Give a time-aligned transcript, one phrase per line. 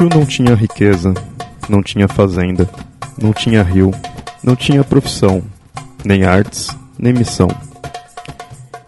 [0.00, 1.12] Exu não tinha riqueza,
[1.68, 2.66] não tinha fazenda,
[3.20, 3.90] não tinha rio,
[4.42, 5.42] não tinha profissão,
[6.02, 7.48] nem artes, nem missão.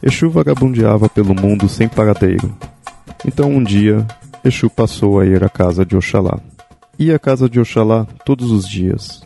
[0.02, 2.56] Exu vagabundeava pelo mundo sem paradeiro.
[3.26, 4.06] Então um dia,
[4.42, 6.40] Exu passou a ir à casa de Oxalá.
[6.98, 9.22] Ia à casa de Oxalá todos os dias.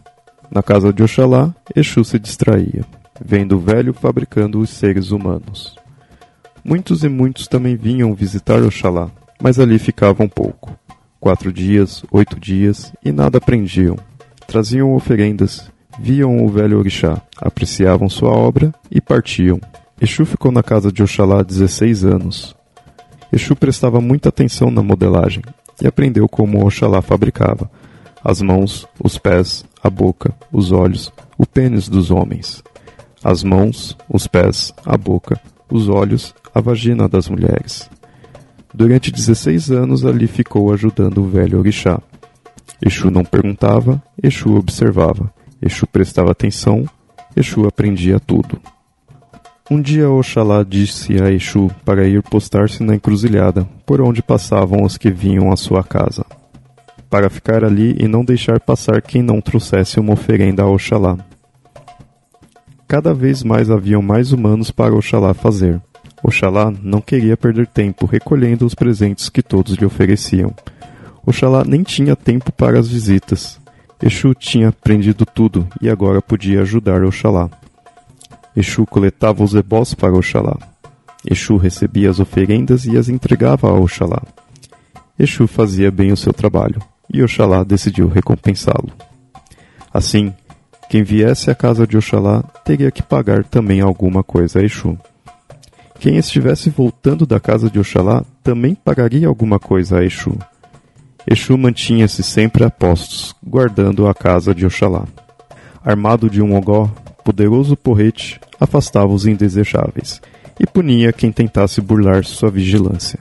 [0.50, 2.84] Na casa de Oxalá, Exu se distraía,
[3.24, 5.76] vendo o velho fabricando os seres humanos.
[6.64, 9.08] Muitos e muitos também vinham visitar Oxalá,
[9.40, 10.76] mas ali ficavam pouco
[11.26, 13.96] quatro dias, oito dias, e nada aprendiam.
[14.46, 15.68] Traziam oferendas,
[15.98, 19.60] viam o velho orixá, apreciavam sua obra e partiam.
[20.00, 22.54] Exu ficou na casa de Oxalá 16 anos.
[23.32, 25.42] Exu prestava muita atenção na modelagem
[25.82, 27.68] e aprendeu como Oxalá fabricava
[28.22, 32.62] as mãos, os pés, a boca, os olhos, o pênis dos homens.
[33.24, 37.90] As mãos, os pés, a boca, os olhos, a vagina das mulheres.
[38.76, 41.98] Durante 16 anos ali ficou ajudando o velho orixá.
[42.84, 45.32] Exu não perguntava, Exu observava.
[45.62, 46.84] Exu prestava atenção,
[47.34, 48.60] Exu aprendia tudo.
[49.70, 54.98] Um dia Oxalá disse a Exu para ir postar-se na encruzilhada, por onde passavam os
[54.98, 56.26] que vinham à sua casa,
[57.08, 61.16] para ficar ali e não deixar passar quem não trouxesse uma oferenda a Oxalá.
[62.86, 65.80] Cada vez mais haviam mais humanos para Oxalá fazer.
[66.26, 70.52] Oxalá não queria perder tempo recolhendo os presentes que todos lhe ofereciam.
[71.24, 73.60] Oxalá nem tinha tempo para as visitas.
[74.02, 77.48] Exu tinha aprendido tudo e agora podia ajudar Oxalá.
[78.56, 80.58] Exu coletava os ebós para Oxalá.
[81.24, 84.20] Exu recebia as oferendas e as entregava a Oxalá.
[85.16, 88.90] Exu fazia bem o seu trabalho e Oxalá decidiu recompensá-lo.
[89.94, 90.34] Assim,
[90.90, 94.98] quem viesse à casa de Oxalá teria que pagar também alguma coisa a Exu.
[95.98, 100.36] Quem estivesse voltando da casa de Oxalá também pagaria alguma coisa a Exu.
[101.26, 105.04] Exu mantinha-se sempre a postos, guardando a casa de Oxalá.
[105.84, 106.88] Armado de um ogó,
[107.24, 110.20] poderoso porrete afastava os indesejáveis
[110.60, 113.18] e punia quem tentasse burlar sua vigilância.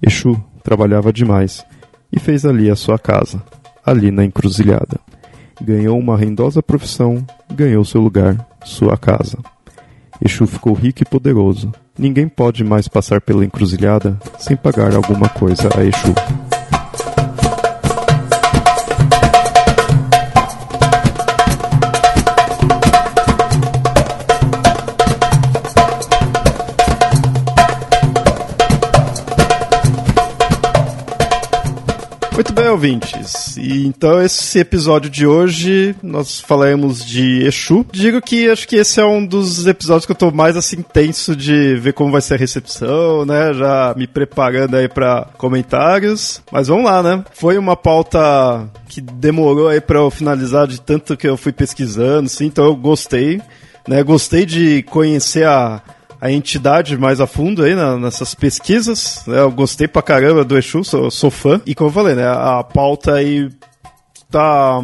[0.00, 1.64] Exu trabalhava demais
[2.12, 3.42] e fez ali a sua casa,
[3.84, 4.98] ali na encruzilhada.
[5.60, 9.38] Ganhou uma rendosa profissão, ganhou seu lugar, sua casa.
[10.24, 15.68] Exu ficou rico e poderoso, Ninguém pode mais passar pela encruzilhada sem pagar alguma coisa
[15.76, 16.14] a Exu.
[32.72, 33.56] Ouvintes.
[33.56, 37.86] E então esse episódio de hoje nós falaremos de Exu.
[37.92, 41.36] Digo que acho que esse é um dos episódios que eu tô mais assim tenso
[41.36, 43.52] de ver como vai ser a recepção, né?
[43.54, 46.42] Já me preparando aí para comentários.
[46.50, 47.24] Mas vamos lá, né?
[47.34, 52.28] Foi uma pauta que demorou aí para eu finalizar de tanto que eu fui pesquisando,
[52.28, 53.40] sim, então eu gostei,
[53.86, 54.02] né?
[54.02, 55.82] Gostei de conhecer a
[56.22, 59.24] a entidade mais a fundo aí na, nessas pesquisas.
[59.26, 59.40] Né?
[59.40, 61.60] Eu gostei pra caramba do Exu, sou, sou fã.
[61.66, 63.50] E como eu falei, né, a pauta aí
[64.30, 64.80] tá.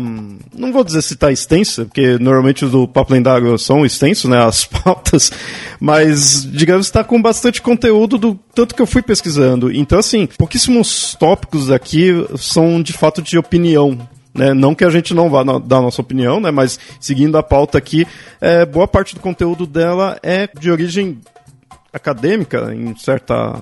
[0.52, 4.44] Não vou dizer se tá extensa, porque normalmente os do Papo Lendário são extensos, né?
[4.44, 5.30] As pautas.
[5.78, 9.72] Mas, digamos, está com bastante conteúdo do tanto que eu fui pesquisando.
[9.72, 13.96] Então, assim, pouquíssimos tópicos aqui são de fato de opinião.
[14.34, 14.52] Né?
[14.52, 16.50] Não que a gente não vá dar a nossa opinião, né?
[16.50, 18.06] mas seguindo a pauta aqui,
[18.40, 21.18] é, boa parte do conteúdo dela é de origem
[21.92, 23.54] acadêmica em, certa,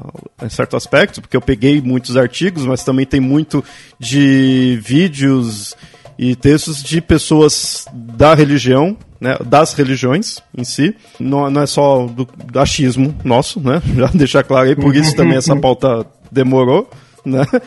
[0.43, 3.65] em certo aspecto, porque eu peguei muitos artigos, mas também tem muito
[3.99, 5.75] de vídeos
[6.19, 10.95] e textos de pessoas da religião, né, das religiões em si.
[11.21, 12.27] Não, não é só do,
[12.59, 13.83] achismo nosso, né?
[13.95, 16.89] Já deixar claro aí, por isso também essa pauta demorou
[17.27, 17.45] né?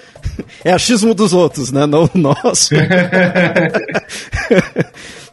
[0.63, 1.85] É achismo dos outros, né?
[1.85, 2.73] Não o nosso.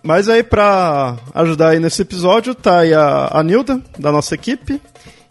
[0.03, 4.81] Mas aí, para ajudar aí nesse episódio, tá aí a, a Nilda, da nossa equipe.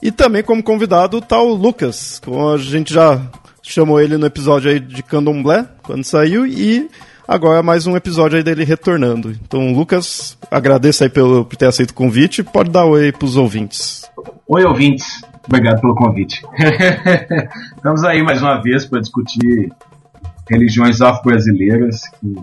[0.05, 3.19] E também como convidado tá o Lucas, como a gente já
[3.63, 6.87] chamou ele no episódio aí de Candomblé, quando saiu, e
[7.27, 9.31] agora é mais um episódio aí dele retornando.
[9.31, 14.07] Então, Lucas, agradeço aí pelo, por ter aceito o convite, pode dar oi pros ouvintes.
[14.47, 15.07] Oi, ouvintes.
[15.47, 16.43] Obrigado pelo convite.
[17.75, 19.73] Estamos aí mais uma vez para discutir
[20.47, 22.35] religiões afro-brasileiras que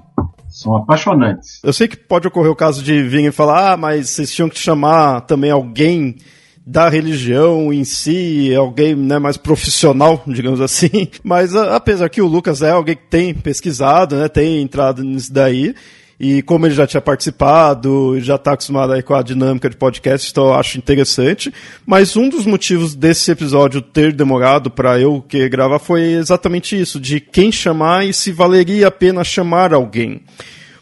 [0.49, 1.61] são apaixonantes.
[1.62, 4.49] Eu sei que pode ocorrer o caso de vir e falar, ah, mas vocês tinham
[4.49, 6.17] que chamar também alguém
[6.64, 11.09] da religião em si, alguém né, mais profissional, digamos assim.
[11.23, 15.32] Mas a, apesar que o Lucas é alguém que tem pesquisado, né, tem entrado nisso
[15.32, 15.75] daí,
[16.20, 20.31] e como ele já tinha participado, já está acostumado aí com a dinâmica de podcast,
[20.31, 21.53] então eu acho interessante.
[21.85, 27.00] Mas um dos motivos desse episódio ter demorado para eu que gravar foi exatamente isso,
[27.00, 30.20] de quem chamar e se valeria a pena chamar alguém.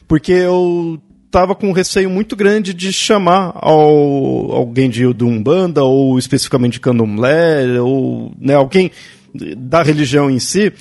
[0.06, 1.00] Porque eu
[1.30, 6.74] tava com um receio muito grande de chamar ao, alguém de, de Umbanda, ou especificamente
[6.74, 8.90] de Candomblé, ou né, alguém
[9.56, 10.72] da religião em si,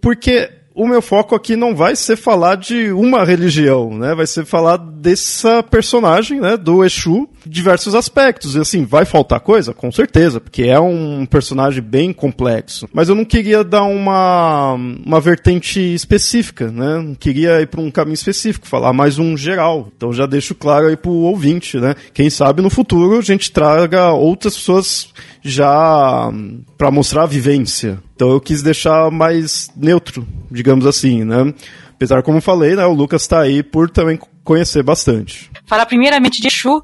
[0.00, 4.14] porque o meu foco aqui não vai ser falar de uma religião, né?
[4.14, 6.54] Vai ser falar dessa personagem, né?
[6.54, 8.54] Do Exu, diversos aspectos.
[8.54, 9.72] E assim, vai faltar coisa?
[9.72, 12.86] Com certeza, porque é um personagem bem complexo.
[12.92, 16.98] Mas eu não queria dar uma, uma vertente específica, né?
[16.98, 19.88] Não queria ir para um caminho específico, falar mais um geral.
[19.96, 21.94] Então já deixo claro aí pro ouvinte, né?
[22.12, 25.08] Quem sabe no futuro a gente traga outras pessoas
[25.42, 26.30] já
[26.76, 27.98] para mostrar a vivência.
[28.16, 31.52] Então eu quis deixar mais neutro, digamos assim, né?
[31.94, 35.50] Apesar, como falei, né, o Lucas está aí por também conhecer bastante.
[35.66, 36.82] Falar primeiramente de Exu,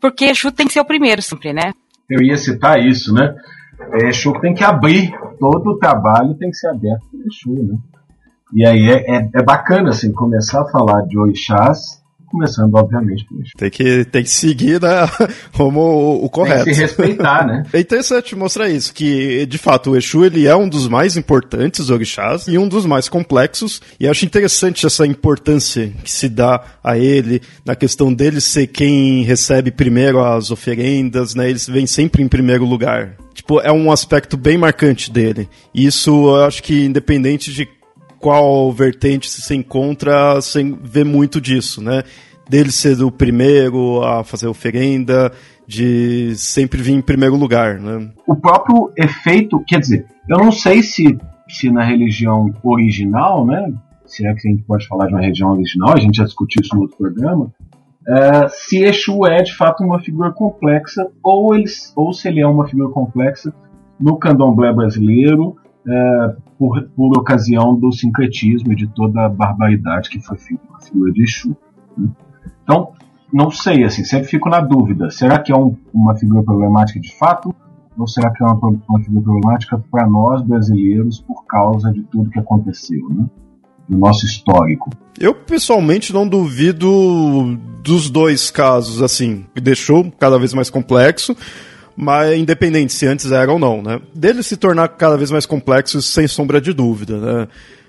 [0.00, 1.72] porque Exu tem que ser o primeiro sempre, né?
[2.08, 3.34] Eu ia citar isso, né?
[3.94, 7.78] É, Exu tem que abrir, todo o trabalho tem que ser aberto por Exu, né?
[8.54, 13.26] E aí é, é, é bacana, assim, começar a falar de orixás começando, obviamente.
[13.56, 14.88] Tem que, tem que seguir né,
[15.56, 16.64] como o, o correto.
[16.64, 17.62] Tem que se respeitar, né?
[17.72, 21.90] É interessante mostrar isso, que de fato o Exu ele é um dos mais importantes
[21.90, 26.98] orixás e um dos mais complexos, e acho interessante essa importância que se dá a
[26.98, 31.50] ele, na questão dele ser quem recebe primeiro as oferendas, né?
[31.50, 33.16] Ele vem sempre em primeiro lugar.
[33.34, 35.48] Tipo, é um aspecto bem marcante dele.
[35.74, 37.68] E isso eu acho que independente de
[38.26, 42.02] qual vertente se encontra, você vê muito disso, né?
[42.50, 45.30] Dele ser o primeiro a fazer oferenda,
[45.64, 48.10] de sempre vir em primeiro lugar, né?
[48.26, 51.16] O próprio efeito, quer dizer, eu não sei se,
[51.48, 53.72] se na religião original, né?
[54.06, 56.60] Se é que a gente pode falar de uma religião original, a gente já discutiu
[56.60, 57.52] isso no outro programa,
[58.08, 61.64] Uh, se Exu é de fato uma figura complexa, ou, ele,
[61.96, 63.52] ou se ele é uma figura complexa
[63.98, 65.56] no candomblé brasileiro,
[65.88, 70.76] é, por, por, ocasião do sincretismo e de toda a barbaridade que foi feita com
[70.76, 71.56] a figura de Exu.
[71.96, 72.08] Né?
[72.62, 72.92] Então,
[73.32, 75.10] não sei, assim, sempre fico na dúvida.
[75.10, 77.54] Será que é um, uma figura problemática de fato?
[77.98, 78.54] Ou será que é uma,
[78.88, 83.26] uma figura problemática para nós brasileiros por causa de tudo que aconteceu, né?
[83.88, 84.90] Do nosso histórico.
[85.18, 91.36] Eu pessoalmente não duvido dos dois casos, assim, deixou cada vez mais complexo
[91.96, 94.00] mas independente se antes era ou não, né?
[94.14, 97.48] Dele se tornar cada vez mais complexo, sem sombra de dúvida, né?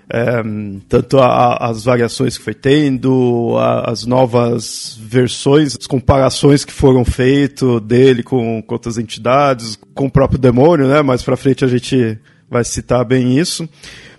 [0.09, 0.41] É,
[0.87, 7.03] tanto a, as variações que foi tendo, a, as novas versões, as comparações que foram
[7.03, 11.01] feitas dele com, com outras entidades, com o próprio demônio, né?
[11.01, 12.17] Mais pra frente a gente
[12.49, 13.67] vai citar bem isso.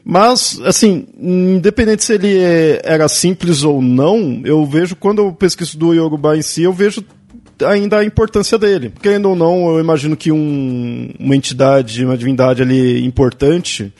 [0.05, 2.39] Mas, assim, independente se ele
[2.83, 7.05] era simples ou não, eu vejo, quando eu pesquiso do Yoruba em si, eu vejo
[7.65, 8.93] ainda a importância dele.
[9.03, 13.93] Querendo ou não, eu imagino que um, uma entidade, uma divindade ali importante,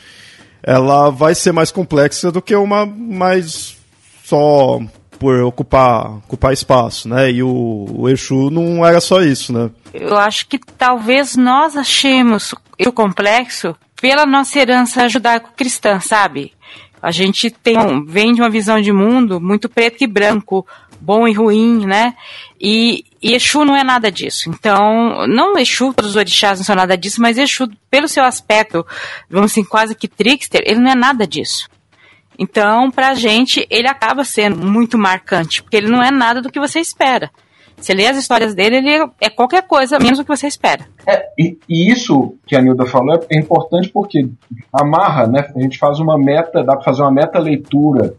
[0.63, 3.77] ela vai ser mais complexa do que uma mais
[4.23, 4.79] só
[5.17, 7.29] por ocupar, ocupar espaço, né?
[7.29, 9.69] E o, o Exu não era só isso, né?
[9.93, 16.53] Eu acho que talvez nós achemos o complexo pela nossa herança judaico-cristã, sabe?
[17.01, 20.65] A gente tem vem de uma visão de mundo muito preto e branco,
[21.01, 22.15] bom e ruim, né?
[22.59, 24.49] E, e Exu não é nada disso.
[24.49, 28.85] Então, não Exu, todos os orixás não são nada disso, mas Exu, pelo seu aspecto,
[29.29, 31.69] vamos assim, quase que trickster, ele não é nada disso.
[32.37, 36.59] Então, pra gente, ele acaba sendo muito marcante, porque ele não é nada do que
[36.59, 37.29] você espera.
[37.81, 40.85] Você lê as histórias dele, ele é qualquer coisa menos do que você espera.
[41.07, 44.27] É, e, e, isso que a Nilda falou é importante porque
[44.73, 45.49] amarra, né?
[45.55, 48.15] A gente faz uma meta, dá para fazer uma meta leitura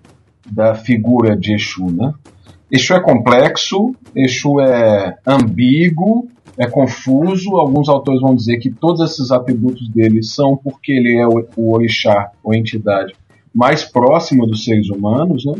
[0.47, 2.13] da figura de Exu, né?
[2.71, 7.57] Exu é complexo, Exu é ambíguo, é confuso.
[7.57, 11.75] Alguns autores vão dizer que todos esses atributos dele são porque ele é o, o
[11.75, 13.15] orixá, ou entidade,
[13.55, 15.45] mais próxima dos seres humanos.
[15.45, 15.55] Né?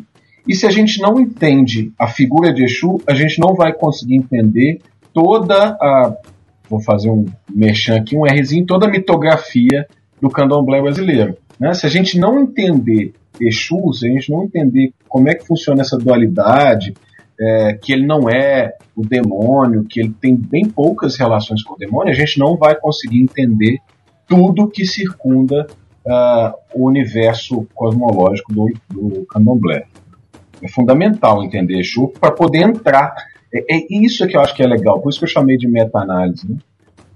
[0.47, 4.17] E se a gente não entende a figura de Exu, a gente não vai conseguir
[4.17, 4.81] entender
[5.13, 6.17] toda a
[6.71, 9.89] vou fazer um merchan aqui, um Rzinho, toda a mitografia
[10.23, 11.37] do candomblé brasileiro.
[11.59, 11.75] Né?
[11.75, 15.83] Se a gente não entender Exu, se a gente não entender como é que funciona
[15.83, 16.95] essa dualidade,
[17.41, 21.79] é, que ele não é o demônio, que ele tem bem poucas relações com o
[21.79, 23.79] demônio, a gente não vai conseguir entender
[24.27, 25.67] tudo que circunda
[26.07, 29.87] uh, o universo cosmológico do, do candomblé.
[30.63, 33.15] É fundamental entender Exu para poder entrar.
[33.53, 35.67] É, é, isso que eu acho que é legal, por isso que eu chamei de
[35.67, 36.49] meta-análise.
[36.49, 36.59] Né?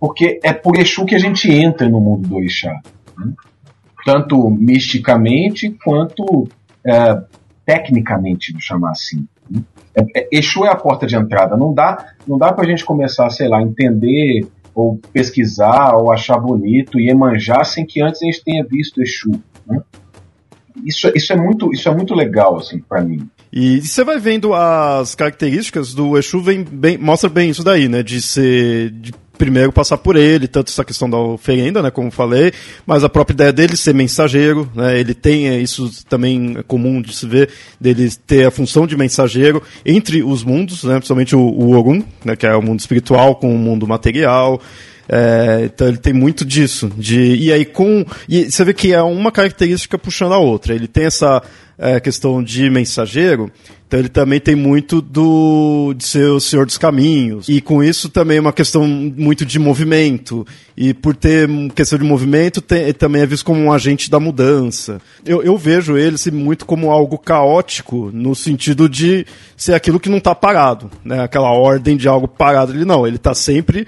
[0.00, 2.80] Porque é por Exu que a gente entra no mundo do Orixá.
[3.18, 3.32] Né?
[4.04, 6.48] Tanto misticamente quanto
[6.86, 7.22] é,
[7.64, 9.26] tecnicamente, vou chamar assim.
[9.50, 9.62] Né?
[9.94, 11.56] É, é, Exu é a porta de entrada.
[11.56, 16.36] Não dá, não dá para a gente começar, sei lá, entender ou pesquisar ou achar
[16.38, 19.40] bonito e emanjar sem que antes a gente tenha visto Exu.
[19.66, 19.80] Né?
[20.84, 23.28] Isso, isso, é muito, isso é muito legal assim para mim.
[23.52, 28.02] E você vai vendo as características do Exu, vem bem, mostra bem isso daí, né?
[28.02, 28.90] De ser.
[28.90, 32.52] De primeiro passar por ele, tanto essa questão da oferenda, né, como falei,
[32.86, 37.02] mas a própria ideia dele ser mensageiro, né, ele tem é, isso também é comum
[37.02, 37.50] de se ver,
[37.80, 42.46] dele ter a função de mensageiro entre os mundos, né, principalmente o, o né, que
[42.46, 44.60] é o mundo espiritual com o mundo material,
[45.08, 46.90] é, então ele tem muito disso.
[46.96, 48.04] De, e aí com.
[48.28, 50.74] E você vê que é uma característica puxando a outra.
[50.74, 51.42] Ele tem essa
[51.78, 53.50] é, questão de mensageiro,
[53.86, 57.48] então ele também tem muito do de ser o senhor dos caminhos.
[57.48, 60.44] E com isso também é uma questão muito de movimento.
[60.76, 65.00] E por ter questão de movimento, tem, também é visto como um agente da mudança.
[65.24, 69.24] Eu, eu vejo ele assim, muito como algo caótico, no sentido de
[69.56, 70.90] ser aquilo que não está parado.
[71.04, 71.22] Né?
[71.22, 72.72] Aquela ordem de algo parado.
[72.72, 73.86] Ele não, ele está sempre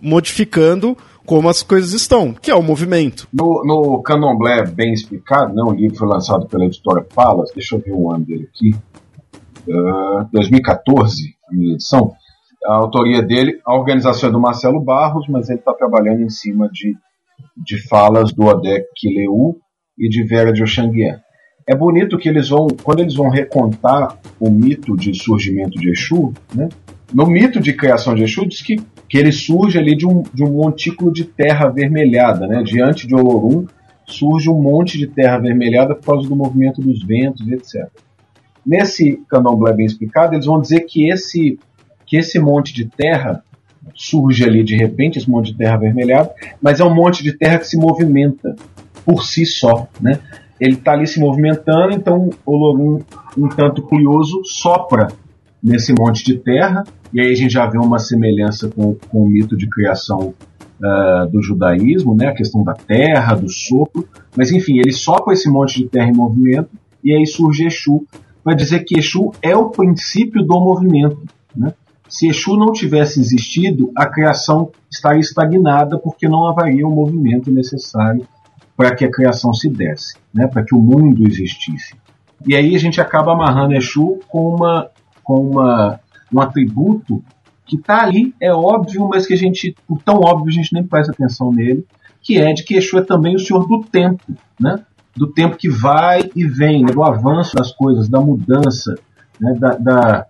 [0.00, 3.28] modificando como as coisas estão, que é o movimento.
[3.32, 7.80] No, no Candomblé Bem Explicado, né, o livro foi lançado pela editora Palas, deixa eu
[7.80, 8.74] ver o ano dele aqui,
[9.68, 12.12] uh, 2014, a minha edição,
[12.64, 16.68] a autoria dele, a organização é do Marcelo Barros, mas ele está trabalhando em cima
[16.70, 16.96] de,
[17.56, 19.58] de falas do Odek Kileu
[19.98, 21.20] e de Vera de Oxanguian.
[21.68, 26.32] É bonito que eles vão, quando eles vão recontar o mito de surgimento de Exu,
[26.54, 26.68] né,
[27.12, 28.80] no mito de criação de Exu diz que,
[29.12, 32.62] que ele surge ali de um, de um montículo de terra avermelhada, né?
[32.62, 33.66] Diante de Olorum
[34.06, 37.90] surge um monte de terra avermelhada por causa do movimento dos ventos, etc.
[38.64, 41.58] Nesse candomblé bem explicado, eles vão dizer que esse,
[42.06, 43.44] que esse monte de terra
[43.94, 47.58] surge ali de repente, esse monte de terra avermelhada, mas é um monte de terra
[47.58, 48.56] que se movimenta
[49.04, 50.20] por si só, né?
[50.58, 53.00] Ele está ali se movimentando, então Olorum,
[53.36, 55.08] um tanto curioso, sopra
[55.62, 59.28] nesse monte de terra, e aí a gente já vê uma semelhança com, com o
[59.28, 60.34] mito de criação
[60.80, 62.28] uh, do judaísmo, né?
[62.28, 66.16] a questão da terra, do sopro, mas enfim, ele sopra esse monte de terra em
[66.16, 66.70] movimento,
[67.04, 68.04] e aí surge Exu,
[68.42, 71.22] para dizer que Exu é o princípio do movimento.
[71.54, 71.72] Né?
[72.08, 78.26] Se Exu não tivesse existido, a criação estaria estagnada porque não haveria o movimento necessário
[78.76, 80.46] para que a criação se desse, né?
[80.46, 81.94] para que o mundo existisse.
[82.46, 84.90] E aí a gente acaba amarrando Exu com uma
[85.22, 86.00] com uma,
[86.32, 87.22] um atributo
[87.64, 90.84] que está ali, é óbvio, mas que a gente, por tão óbvio, a gente nem
[90.84, 91.86] presta atenção nele,
[92.20, 94.22] que é de que Exu é também o senhor do tempo,
[94.58, 94.84] né?
[95.14, 96.92] do tempo que vai e vem, né?
[96.92, 98.94] do avanço das coisas, da mudança,
[99.40, 99.54] né?
[99.58, 100.26] da, da,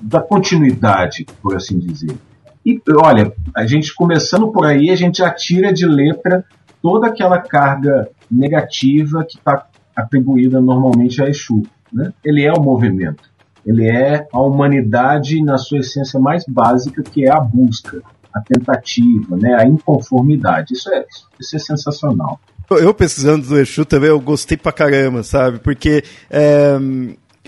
[0.00, 2.16] da continuidade, por assim dizer.
[2.64, 6.44] E olha, a gente começando por aí, a gente já tira de letra
[6.82, 11.62] toda aquela carga negativa que está atribuída normalmente a Exu.
[11.92, 12.12] Né?
[12.24, 13.30] Ele é o movimento.
[13.66, 18.00] Ele é a humanidade na sua essência mais básica, que é a busca,
[18.32, 20.74] a tentativa, né, a inconformidade.
[20.74, 21.04] Isso é,
[21.40, 22.38] isso é sensacional.
[22.70, 25.58] Eu pesquisando do Exu também, eu gostei pra caramba, sabe?
[25.58, 26.76] Porque é,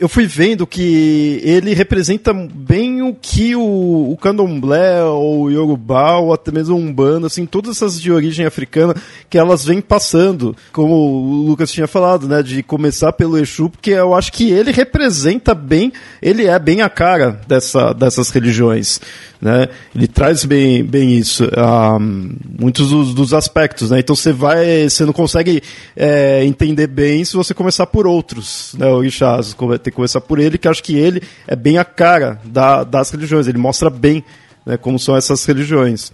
[0.01, 6.17] eu fui vendo que ele representa bem o que o, o candomblé, ou o yorubá,
[6.19, 8.95] ou até mesmo o umbanda, assim, todas essas de origem africana,
[9.29, 13.91] que elas vêm passando, como o Lucas tinha falado, né, de começar pelo Exu, porque
[13.91, 19.01] eu acho que ele representa bem, ele é bem a cara dessa, dessas religiões
[19.41, 19.69] né?
[19.95, 24.01] Ele traz bem, bem isso, um, muitos dos, dos, aspectos, né?
[24.01, 25.63] Então você vai, você não consegue
[25.97, 28.87] é, entender bem se você começar por outros, né?
[28.87, 29.55] O Richard,
[29.89, 33.11] tem que começar por ele, que acho que ele é bem a cara da, das
[33.11, 34.25] religiões, ele mostra bem
[34.65, 36.13] né, como são essas religiões.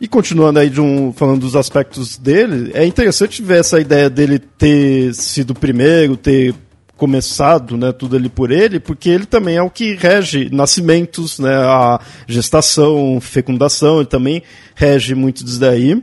[0.00, 4.38] E continuando aí de um, falando dos aspectos dele, é interessante ver essa ideia dele
[4.38, 6.54] ter sido o primeiro, ter
[6.96, 11.54] começado, né, tudo ali por ele, porque ele também é o que rege nascimentos, né,
[11.54, 14.42] a gestação, fecundação, ele também
[14.74, 16.02] rege muito disso daí.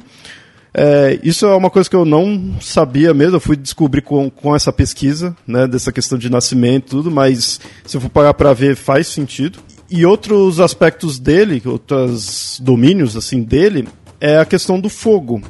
[0.80, 4.56] É, isso é uma coisa que eu não sabia mesmo, eu fui descobrir com, com
[4.56, 8.54] essa pesquisa, né, dessa questão de nascimento e tudo, mas se eu for parar para
[8.54, 9.58] ver, faz sentido.
[9.90, 13.88] E outros aspectos dele, outros domínios assim dele,
[14.22, 15.42] é a questão do fogo.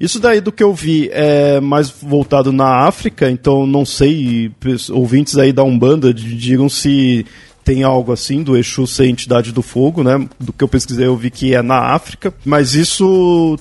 [0.00, 4.50] Isso daí do que eu vi é mais voltado na África, então não sei,
[4.90, 7.26] ouvintes aí da Umbanda digam se
[7.62, 10.26] tem algo assim do Exu ser entidade do fogo, né?
[10.40, 13.58] Do que eu pesquisei eu vi que é na África, mas isso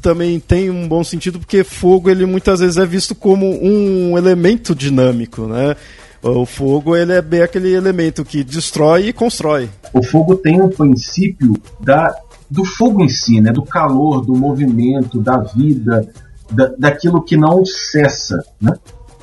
[0.00, 4.74] também tem um bom sentido porque fogo ele muitas vezes é visto como um elemento
[4.74, 5.76] dinâmico, né?
[6.22, 9.70] O fogo ele é bem aquele elemento que destrói e constrói.
[9.92, 12.14] O fogo tem um princípio da,
[12.50, 13.52] do fogo em si, né?
[13.52, 16.06] do calor, do movimento, da vida,
[16.50, 18.44] da, daquilo que não cessa.
[18.60, 18.72] Né?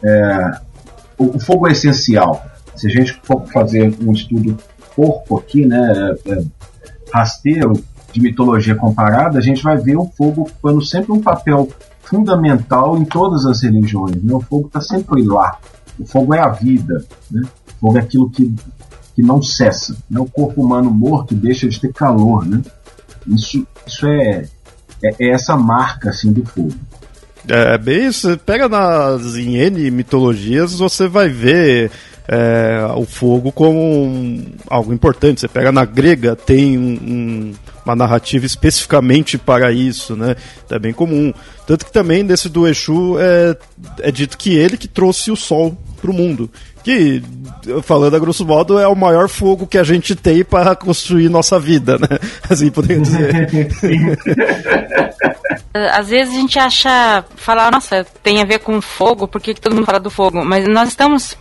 [0.04, 0.52] É,
[1.20, 2.44] o, o, fogo é essencial.
[2.76, 4.58] Se a gente for fazer um estudo
[4.96, 6.44] corpo aqui, né, é, é
[7.14, 7.74] rasteiro
[8.18, 11.70] de mitologia comparada, a gente vai ver o fogo ocupando sempre um papel
[12.02, 14.22] fundamental em todas as religiões.
[14.24, 14.34] Né?
[14.34, 15.58] O fogo está sempre lá.
[16.00, 17.42] O fogo é a vida, né?
[17.68, 18.54] O fogo é aquilo que,
[19.16, 19.96] que não cessa.
[20.10, 20.20] Né?
[20.20, 22.62] O corpo humano morto deixa de ter calor, né?
[23.28, 24.46] Isso, isso é,
[25.04, 26.74] é, é essa marca assim do fogo.
[27.48, 28.38] É, é bem isso.
[28.40, 31.92] Pega nas em N mitologias, você vai ver
[32.28, 35.42] é, o fogo como um, algo importante.
[35.42, 37.54] Você pega na grega, tem um, um,
[37.88, 40.36] uma narrativa especificamente para isso, né?
[40.70, 41.34] É bem comum.
[41.66, 43.58] Tanto que também nesse do Exu é,
[44.02, 46.50] é dito que ele que trouxe o sol para o mundo.
[46.84, 47.22] Que,
[47.84, 51.60] falando a grosso modo, é o maior fogo que a gente tem para construir nossa
[51.60, 52.08] vida, né?
[52.50, 53.50] Assim poderia dizer.
[55.94, 59.76] Às vezes a gente acha, falar, nossa, tem a ver com fogo, por que todo
[59.76, 60.44] mundo fala do fogo?
[60.46, 61.38] Mas nós estamos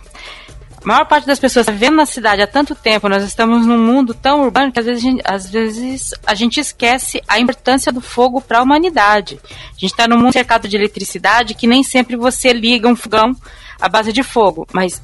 [0.83, 3.79] a maior parte das pessoas tá vivendo na cidade há tanto tempo, nós estamos num
[3.79, 7.91] mundo tão urbano que às vezes a gente, às vezes, a gente esquece a importância
[7.91, 9.39] do fogo para a humanidade.
[9.43, 13.35] A gente está num mundo cercado de eletricidade que nem sempre você liga um fogão
[13.81, 15.01] à base de fogo, mas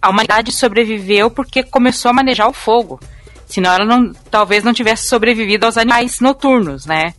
[0.00, 3.00] a humanidade sobreviveu porque começou a manejar o fogo.
[3.46, 7.14] Senão ela não, talvez não tivesse sobrevivido aos animais noturnos, né?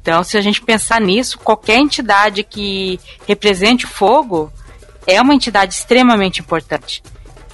[0.00, 4.52] Então, se a gente pensar nisso, qualquer entidade que represente o fogo
[5.06, 7.02] é uma entidade extremamente importante.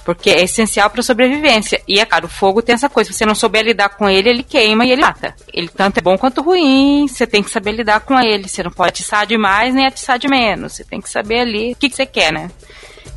[0.03, 1.81] Porque é essencial para sobrevivência.
[1.87, 3.11] E é claro, o fogo tem essa coisa.
[3.11, 5.33] Se você não souber lidar com ele, ele queima e ele mata.
[5.53, 7.07] Ele tanto é bom quanto ruim.
[7.07, 8.47] Você tem que saber lidar com ele.
[8.47, 10.73] Você não pode atiçar demais nem atiçar de menos.
[10.73, 12.49] Você tem que saber ali o que, que você quer, né?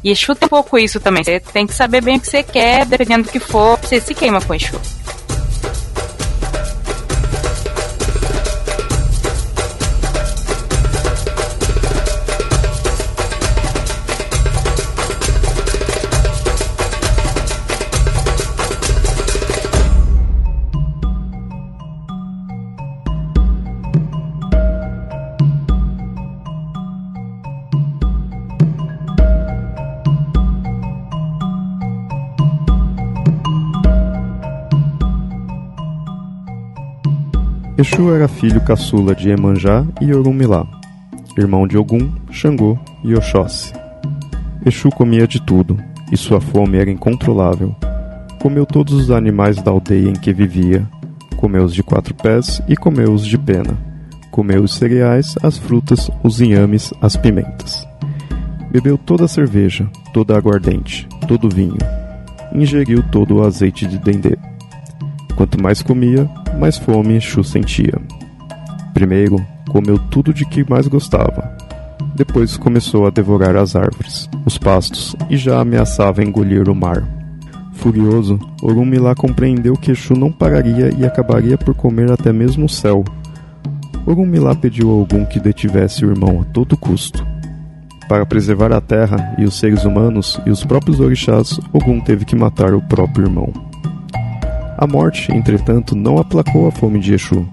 [0.05, 1.25] E tem um pouco isso também.
[1.25, 4.15] Você tem que saber bem o que você quer, dependendo do que for, você se
[4.15, 4.81] queima com Exu.
[37.79, 40.67] Exu era filho caçula de Emanjá e Orunmilá,
[41.37, 43.71] irmão de Ogum, Xangô e Oxóssi.
[44.65, 45.77] Exu comia de tudo,
[46.11, 47.77] e sua fome era incontrolável.
[48.41, 50.89] Comeu todos os animais da aldeia em que vivia,
[51.37, 53.77] comeu os de quatro pés e comeu os de pena.
[54.31, 57.87] Comeu os cereais, as frutas, os inhames, as pimentas.
[58.71, 61.77] Bebeu toda a cerveja, toda a aguardente, todo o vinho.
[62.55, 64.39] Ingeriu todo o azeite de dendê.
[65.37, 68.01] Quanto mais comia, mais fome Exu sentia.
[68.95, 69.37] Primeiro,
[69.69, 71.55] comeu tudo de que mais gostava.
[72.15, 77.07] Depois começou a devorar as árvores, os pastos e já ameaçava engolir o mar.
[77.75, 83.05] Furioso, Orumilá compreendeu que Exu não pararia e acabaria por comer até mesmo o céu.
[84.07, 87.27] Orumilá pediu a Ogum que detivesse o irmão a todo custo.
[88.09, 92.35] Para preservar a terra e os seres humanos e os próprios orixás, Ogum teve que
[92.35, 93.53] matar o próprio irmão.
[94.79, 97.49] A morte, entretanto, não aplacou a fome de Exu.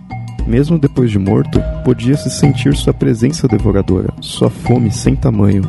[0.46, 5.64] Mesmo depois de morto, podia-se sentir sua presença devoradora, sua fome sem tamanho.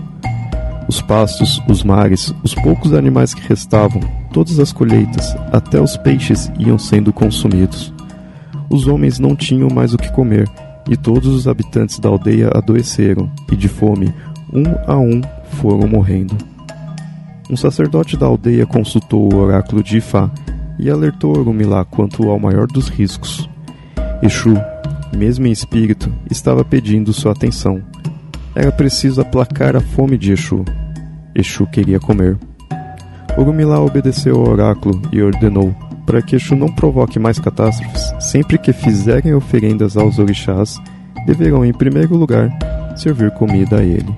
[0.88, 4.00] Os pastos, os mares, os poucos animais que restavam,
[4.32, 7.94] todas as colheitas, até os peixes iam sendo consumidos.
[8.68, 10.50] Os homens não tinham mais o que comer,
[10.90, 14.12] e todos os habitantes da aldeia adoeceram, e de fome,
[14.52, 16.36] um a um, foram morrendo.
[17.48, 20.28] Um sacerdote da aldeia consultou o oráculo de Ifá
[20.78, 23.48] e alertou Orumilá quanto ao maior dos riscos.
[24.22, 24.54] Exu,
[25.14, 27.82] mesmo em espírito, estava pedindo sua atenção.
[28.54, 30.64] Era preciso aplacar a fome de Exu.
[31.34, 32.38] Exu queria comer.
[33.36, 35.74] Orumilá obedeceu ao oráculo e ordenou
[36.06, 38.14] para que Exu não provoque mais catástrofes.
[38.20, 40.80] Sempre que fizerem oferendas aos orixás,
[41.26, 42.50] deverão, em primeiro lugar,
[42.96, 44.14] servir comida a ele.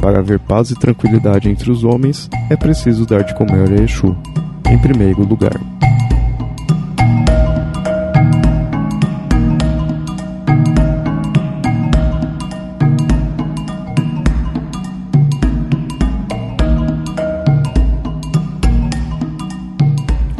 [0.00, 4.16] Para haver paz e tranquilidade entre os homens, é preciso dar de comer a Exu,
[4.70, 5.58] em primeiro lugar.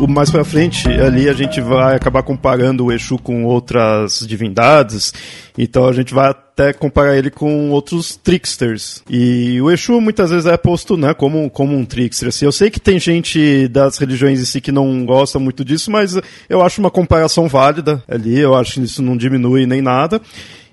[0.08, 5.12] Mais pra frente, ali a gente vai acabar comparando o Exu com outras divindades,
[5.56, 9.02] então a gente vai até comparar ele com outros tricksters.
[9.08, 12.28] E o Exu muitas vezes é posto, né, como, como um trickster.
[12.28, 15.90] Assim, eu sei que tem gente das religiões em si que não gosta muito disso,
[15.90, 16.18] mas
[16.48, 20.20] eu acho uma comparação válida ali, eu acho que isso não diminui nem nada.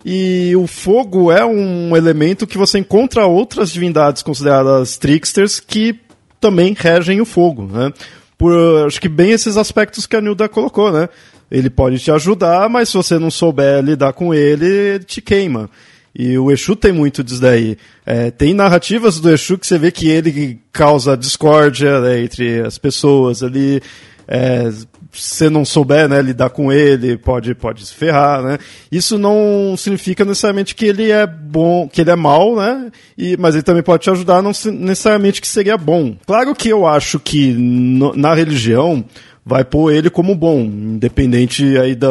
[0.03, 5.99] E o fogo é um elemento que você encontra outras divindades consideradas tricksters que
[6.39, 7.91] também regem o fogo, né?
[8.37, 8.53] Por,
[8.85, 11.07] acho que bem esses aspectos que a Nilda colocou, né?
[11.49, 15.69] Ele pode te ajudar, mas se você não souber lidar com ele, ele te queima.
[16.17, 17.77] E o Exu tem muito disso daí.
[18.05, 22.77] É, tem narrativas do Exu que você vê que ele causa discórdia né, entre as
[22.77, 23.81] pessoas ali.
[24.27, 24.71] É,
[25.15, 28.57] você não souber né, lidar com ele, pode, pode se ferrar, né?
[28.91, 32.91] Isso não significa necessariamente que ele é bom, que ele é mal, né?
[33.17, 36.15] E, mas ele também pode te ajudar, não necessariamente que seria bom.
[36.25, 39.03] Claro que eu acho que no, na religião
[39.45, 42.09] vai pôr ele como bom, independente aí da,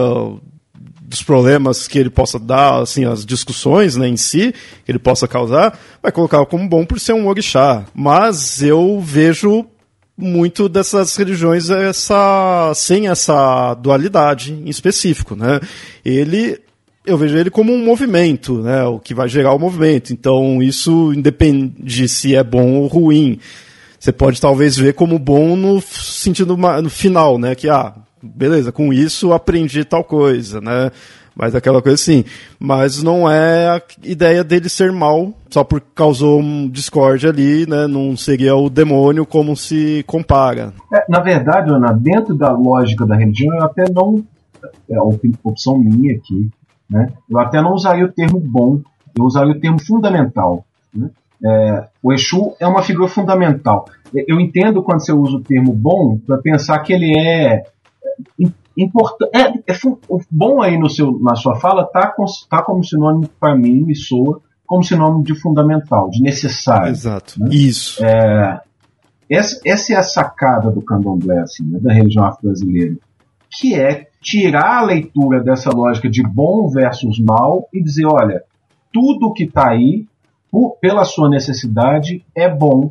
[1.14, 5.28] dos problemas que ele possa dar, assim, as discussões né, em si, que ele possa
[5.28, 7.84] causar, vai colocar como bom por ser um orixá.
[7.94, 9.66] Mas eu vejo
[10.16, 15.60] muito dessas religiões essa sem essa dualidade em específico, né?
[16.04, 16.60] Ele
[17.06, 18.84] eu vejo ele como um movimento, né?
[18.84, 20.12] O que vai gerar o movimento.
[20.12, 23.38] Então isso independe se é bom ou ruim.
[23.98, 27.54] Você pode talvez ver como bom no sentido no final, né?
[27.54, 30.90] Que ah, beleza, com isso aprendi tal coisa, né?
[31.34, 32.24] Mas aquela coisa assim.
[32.58, 37.86] Mas não é a ideia dele ser mal, só porque causou um discórdia ali, né?
[37.86, 40.72] Não seria o demônio como se compara.
[40.92, 44.24] É, na verdade, Ana, dentro da lógica da religião, eu até não.
[44.88, 46.48] É uma opção minha aqui,
[46.88, 47.08] né?
[47.28, 48.80] Eu até não usaria o termo bom,
[49.16, 50.64] eu usaria o termo fundamental.
[50.94, 51.10] Né?
[51.44, 53.86] É, o Exu é uma figura fundamental.
[54.14, 57.64] Eu entendo quando você usa o termo bom para pensar que ele é
[58.76, 59.30] importante.
[59.34, 59.76] É, é,
[60.08, 62.14] o bom aí no seu, na sua fala tá,
[62.48, 66.90] tá como sinônimo para mim, me soa como sinônimo de fundamental, de necessário.
[66.90, 67.38] Exato.
[67.38, 67.48] Né?
[67.52, 68.04] Isso.
[68.04, 68.60] É,
[69.28, 72.96] essa, essa é a sacada do candomblé, assim, né, da religião afro-brasileira,
[73.50, 78.42] que é tirar a leitura dessa lógica de bom versus mal e dizer, olha,
[78.92, 80.06] tudo que está aí,
[80.50, 82.90] por, pela sua necessidade, é bom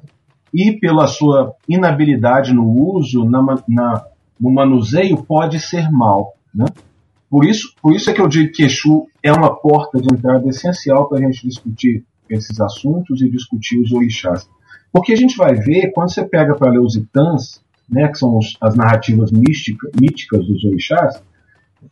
[0.54, 4.06] e pela sua inabilidade no uso, na, na
[4.44, 6.34] no manuseio pode ser mal.
[6.54, 6.66] Né?
[7.30, 10.46] Por, isso, por isso é que eu digo que Exu é uma porta de entrada
[10.50, 14.46] essencial para a gente discutir esses assuntos e discutir os orixás.
[14.92, 18.38] Porque a gente vai ver, quando você pega para ler os itãs, né, que são
[18.38, 21.24] os, as narrativas mística, míticas dos orixás,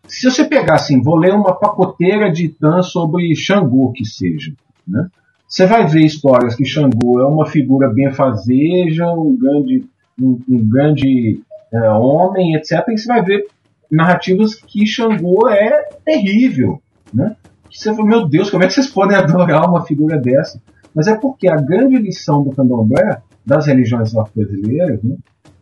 [0.05, 4.53] se você pegar assim, vou ler uma pacoteira de itãs sobre Xangô, que seja,
[4.85, 5.07] né,
[5.47, 9.85] você vai ver histórias que Xangô é uma figura benfazeja, um grande,
[10.21, 11.41] um, um grande
[11.73, 12.83] é, homem, etc.
[12.89, 13.47] E você vai ver
[13.89, 16.81] narrativas que Xangô é terrível,
[17.13, 17.35] né?
[17.69, 20.61] Você fala, meu Deus, como é que vocês podem adorar uma figura dessa?
[20.93, 25.15] Mas é porque a grande lição do candomblé, das religiões afro-brasileiras, né,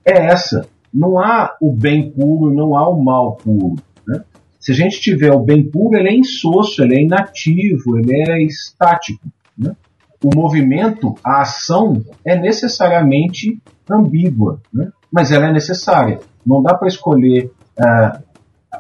[0.04, 0.68] é essa.
[0.92, 3.76] Não há o bem puro, não há o mal puro.
[4.08, 4.24] Né?
[4.60, 8.42] Se a gente tiver o bem puro, ele é insosso, ele é inativo, ele é
[8.42, 9.28] estático.
[9.56, 9.76] Né?
[10.24, 14.60] O movimento, a ação, é necessariamente ambígua.
[14.74, 14.92] Né?
[15.12, 16.20] Mas ela é necessária.
[16.46, 18.24] Não dá para escolher uh,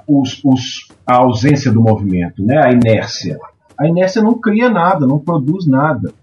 [0.08, 2.62] os, os, a ausência do movimento, né?
[2.63, 3.38] a inércia.
[3.80, 6.13] A inércia não cria nada, não produz nada.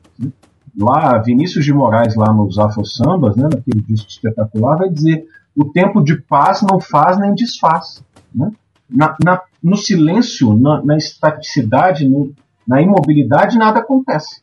[0.79, 5.25] Lá, Vinícius de Moraes, lá nos Afro Sambas, né, naquele disco espetacular, vai dizer:
[5.57, 8.05] o tempo de paz não faz nem desfaz.
[8.35, 8.51] Né?
[8.89, 12.31] Na, na, no silêncio, na, na estaticidade, no,
[12.69, 14.43] na imobilidade, nada acontece.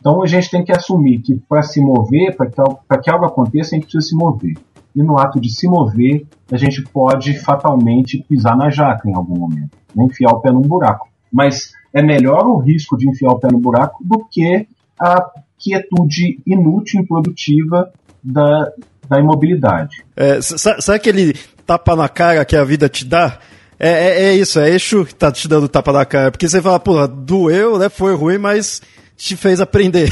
[0.00, 3.78] Então a gente tem que assumir que para se mover, para que, algo aconteça, a
[3.78, 4.54] gente precisa se mover.
[4.94, 9.38] E no ato de se mover, a gente pode fatalmente pisar na jaca em algum
[9.38, 10.04] momento, né?
[10.04, 11.08] enfiar o pé num buraco.
[11.32, 14.66] Mas é melhor o risco de enfiar o pé no buraco do que
[14.98, 18.72] a quietude inútil, improdutiva da,
[19.08, 20.04] da imobilidade.
[20.16, 21.34] É, sabe aquele
[21.66, 23.38] tapa na cara que a vida te dá?
[23.78, 26.30] É, é, é, isso, é eixo que tá te dando tapa na cara.
[26.30, 27.88] Porque você fala, pô, doeu, né?
[27.88, 28.82] Foi ruim, mas
[29.18, 30.08] te fez aprender.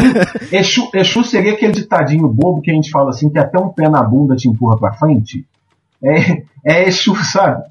[0.52, 4.02] Exu, seria aquele ditadinho bobo que a gente fala assim, que até um pé na
[4.02, 5.46] bunda te empurra para frente.
[6.02, 7.64] É, é Exu, sabe?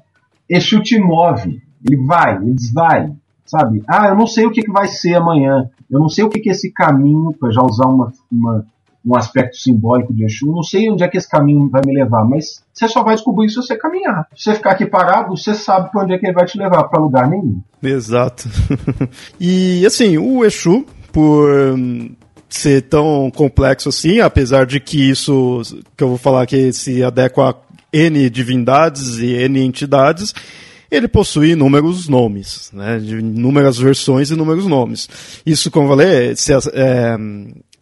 [0.50, 1.62] Exu te move.
[1.88, 3.12] Ele vai, ele vai,
[3.46, 3.84] sabe?
[3.86, 5.70] Ah, eu não sei o que, que vai ser amanhã.
[5.88, 8.66] Eu não sei o que, que é esse caminho, para já usar uma, uma
[9.04, 10.46] um aspecto simbólico de Exu.
[10.46, 13.48] Não sei onde é que esse caminho vai me levar, mas você só vai descobrir
[13.50, 14.26] se você caminhar.
[14.34, 16.84] Se você ficar aqui parado, você sabe para onde é que ele vai te levar,
[16.84, 17.60] para lugar nenhum.
[17.82, 18.48] Exato.
[19.38, 21.48] e assim, o Exu, por
[22.48, 25.60] ser tão complexo assim, apesar de que isso
[25.96, 27.56] que eu vou falar que se adequa
[27.92, 30.34] N divindades e N entidades,
[30.90, 35.08] ele possui inúmeros nomes, né, de inúmeras versões e inúmeros nomes.
[35.44, 36.32] Isso, como eu falei, é,
[36.72, 37.16] é,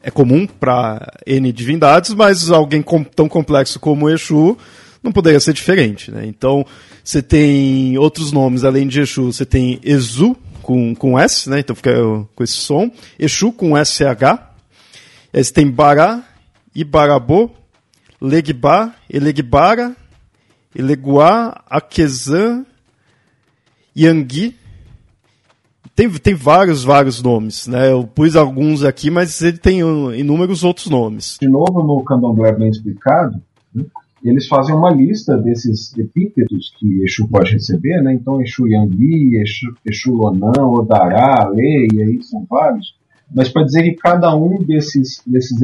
[0.02, 4.56] é comum para N divindades, mas alguém com, tão complexo como Exu
[5.02, 6.10] não poderia ser diferente.
[6.10, 6.26] Né?
[6.26, 6.66] Então,
[7.02, 11.60] você tem outros nomes além de Exu, você tem Exu com, com S, né?
[11.60, 11.92] então fica
[12.34, 14.22] com esse som, Exu com SH,
[15.32, 16.22] aí você tem Bará,
[16.74, 17.50] Ibarabô,
[18.20, 19.96] Legbá, Elegbara,
[20.74, 22.64] Eleguá, Aquezan,
[23.96, 24.56] Yangui.
[25.94, 27.92] Tem, tem vários, vários nomes, né?
[27.92, 29.80] Eu pus alguns aqui, mas ele tem
[30.16, 31.36] inúmeros outros nomes.
[31.40, 33.40] De novo, no candomblé bem explicado,
[33.74, 33.84] né?
[34.24, 38.14] eles fazem uma lista desses epítetos que Exu pode receber, né?
[38.14, 42.94] Então, Exu Yangui, Exu, Exu Lonão, Odará, Lei, e aí são vários.
[43.34, 45.60] Mas para dizer que cada um desses, desses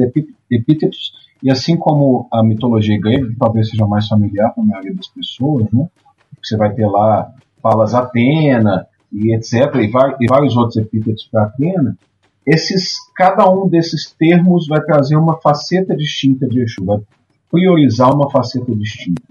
[0.51, 4.93] epítetos, e assim como a mitologia grega, que talvez seja mais familiar para a maioria
[4.93, 5.87] das pessoas, né?
[6.43, 9.53] Você vai ter lá Palas Atena e etc.
[9.75, 9.89] E,
[10.21, 11.97] e vários outros epítetos para Atena.
[12.45, 16.99] Esses, cada um desses termos vai trazer uma faceta distinta de Exu, vai
[17.51, 19.21] priorizar uma faceta distinta.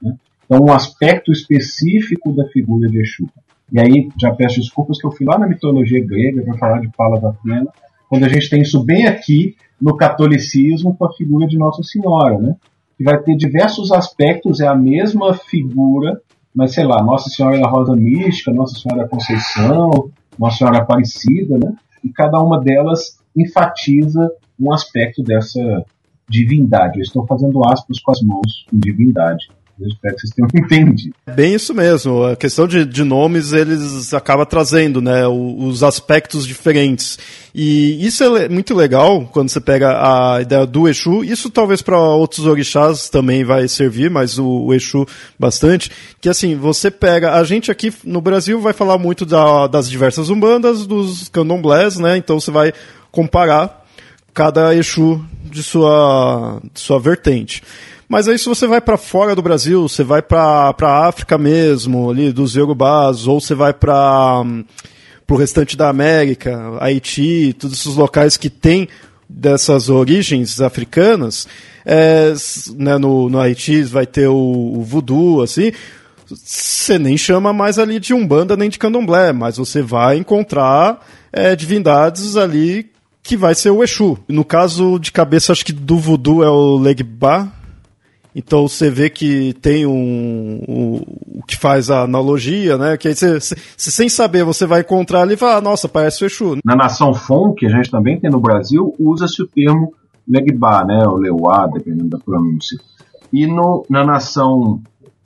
[0.00, 0.14] Né?
[0.44, 3.28] Então, um aspecto específico da figura de Exu.
[3.72, 6.88] E aí, já peço desculpas que eu fui lá na mitologia grega para falar de
[6.96, 7.68] Palas Atena,
[8.08, 12.38] quando a gente tem isso bem aqui no catolicismo com a figura de Nossa Senhora,
[12.38, 12.56] né?
[12.96, 16.20] que vai ter diversos aspectos, é a mesma figura,
[16.54, 21.58] mas sei lá, Nossa Senhora da Rosa Mística, Nossa Senhora da Conceição, Nossa Senhora Aparecida,
[21.58, 21.74] né?
[22.02, 25.60] E cada uma delas enfatiza um aspecto dessa
[26.28, 26.98] divindade.
[26.98, 29.48] Eu estou fazendo aspas com as mãos em divindade.
[29.80, 31.14] Eu espero que vocês tenham entendido.
[31.34, 32.24] Bem isso mesmo.
[32.24, 37.16] A questão de, de nomes, eles acaba trazendo, né, os aspectos diferentes.
[37.54, 41.22] E isso é muito legal quando você pega a ideia do Exu.
[41.22, 45.06] Isso talvez para outros orixás também vai servir, mas o, o, Exu
[45.38, 45.92] bastante.
[46.20, 47.34] Que assim, você pega.
[47.34, 52.16] A gente aqui no Brasil vai falar muito da, das diversas umbandas, dos candomblés, né?
[52.16, 52.72] Então você vai
[53.12, 53.86] comparar
[54.34, 57.62] cada Exu de sua, de sua vertente.
[58.08, 62.32] Mas aí se você vai para fora do Brasil, você vai para África mesmo, ali
[62.32, 64.42] dos Yorubás, ou você vai para
[65.28, 68.88] o restante da América, Haiti, todos esses locais que têm
[69.28, 71.46] dessas origens africanas,
[71.84, 72.32] é,
[72.76, 75.70] né, no, no Haiti vai ter o, o voodoo, assim,
[76.26, 81.54] você nem chama mais ali de umbanda nem de candomblé, mas você vai encontrar é,
[81.54, 82.90] divindades ali
[83.22, 84.18] que vai ser o Exu.
[84.26, 87.52] No caso de cabeça, acho que do voodoo é o Legba,
[88.34, 91.02] então você vê que tem um, um,
[91.38, 92.96] o que faz a analogia, né?
[92.96, 96.26] Que aí você, sem saber você vai encontrar ali e fala, ah, nossa, parece o
[96.26, 96.58] Exu.
[96.64, 99.92] Na nação Fon, que a gente também tem no Brasil, usa-se o termo
[100.26, 101.04] Legba, né?
[101.06, 102.78] Ou Leuá, dependendo da pronúncia.
[103.32, 104.80] E no, na nação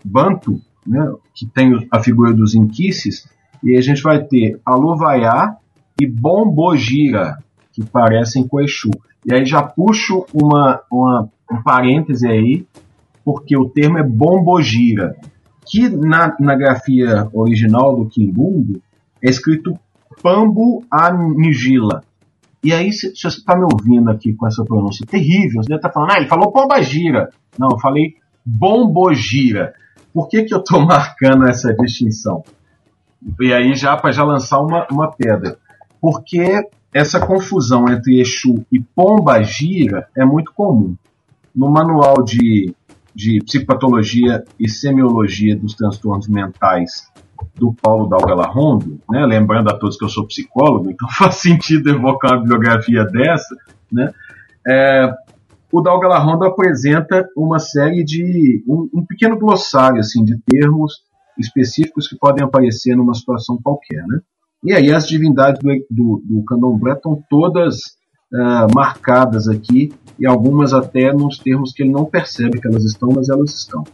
[0.04, 1.12] Banto, né?
[1.34, 3.26] Que tem a figura dos inquices,
[3.62, 5.56] e a gente vai ter Aluvaiá
[6.00, 7.38] e Bombogira,
[7.72, 8.90] que parecem com Exu.
[9.24, 12.66] E aí já puxo uma, uma, um parêntese aí
[13.24, 15.16] porque o termo é bombogira,
[15.66, 18.82] que na, na grafia original do Kimbundo
[19.22, 19.78] é escrito
[20.22, 22.02] Pambu Anigila.
[22.64, 25.88] E aí, se, você está me ouvindo aqui com essa pronúncia terrível, você deve estar
[25.88, 27.30] tá falando, ah, ele falou pombagira.
[27.58, 29.74] Não, eu falei bombogira.
[30.12, 32.44] Por que, que eu estou marcando essa distinção?
[33.40, 35.56] E aí, já para já lançar uma, uma pedra.
[36.00, 40.94] Porque essa confusão entre Exu e pombagira é muito comum.
[41.54, 42.74] No manual de
[43.14, 47.10] de psicopatologia e semiologia dos transtornos mentais
[47.54, 49.26] do Paulo Dalgalarrondo, né?
[49.26, 53.54] lembrando a todos que eu sou psicólogo, então faz sentido evocar uma biografia dessa,
[53.90, 54.12] né?
[54.66, 55.12] É,
[55.72, 61.00] o Dalgalarrondo apresenta uma série de um, um, pequeno glossário assim de termos
[61.38, 64.20] específicos que podem aparecer numa situação qualquer, né?
[64.62, 67.96] E aí as divindades do, do, do candomblé estão todas
[68.32, 73.10] uh, marcadas aqui e algumas até nos termos que ele não percebe que elas estão,
[73.14, 73.84] mas elas estão.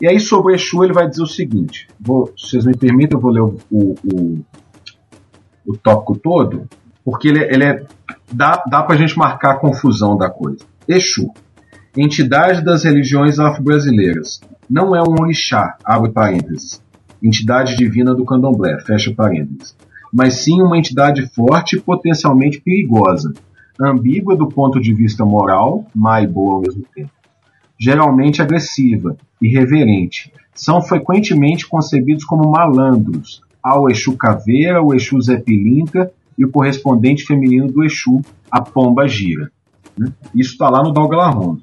[0.00, 3.20] E aí sobre Exu ele vai dizer o seguinte, vou, se vocês me permitem, eu
[3.20, 4.44] vou ler o, o, o,
[5.66, 6.68] o tópico todo,
[7.04, 7.86] porque ele, ele é,
[8.30, 10.58] dá, dá para a gente marcar a confusão da coisa.
[10.86, 11.30] Exu,
[11.96, 16.82] entidade das religiões afro-brasileiras, não é um orixá, abre parênteses,
[17.22, 19.74] entidade divina do candomblé, fecha parênteses,
[20.12, 23.32] mas sim uma entidade forte e potencialmente perigosa,
[23.80, 27.10] ambígua do ponto de vista moral, má e boa ao mesmo tempo.
[27.78, 30.32] Geralmente agressiva, irreverente.
[30.54, 35.42] São frequentemente concebidos como malandros, ao Exu Caveira, o Exu Zé
[36.38, 39.50] e o correspondente feminino do Exu, a Pomba Gira.
[39.98, 40.12] Né?
[40.34, 41.62] Isso está lá no Dalgalarrondo.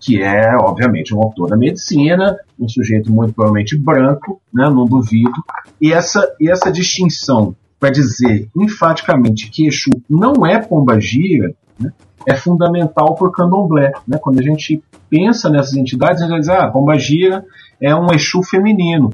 [0.00, 5.32] que é, obviamente, um autor da medicina, um sujeito muito provavelmente branco, né, não duvido.
[5.80, 11.92] E essa, e essa distinção para dizer enfaticamente que Exu não é pombagira né,
[12.26, 13.92] é fundamental por candomblé.
[14.08, 14.16] Né?
[14.16, 17.44] Quando a gente pensa nessas entidades, a gente vai dizer, ah, pombagira
[17.78, 19.10] é um Exu feminino.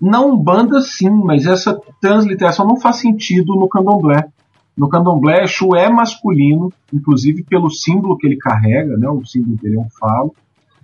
[0.00, 4.28] Não banda sim, mas essa transliteração não faz sentido no candomblé.
[4.74, 9.76] No candomblé, Exu é masculino, inclusive pelo símbolo que ele carrega, né, o símbolo dele
[9.76, 10.34] é um falo.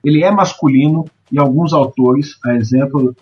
[0.05, 3.17] Ele é masculino e alguns autores, a exemplo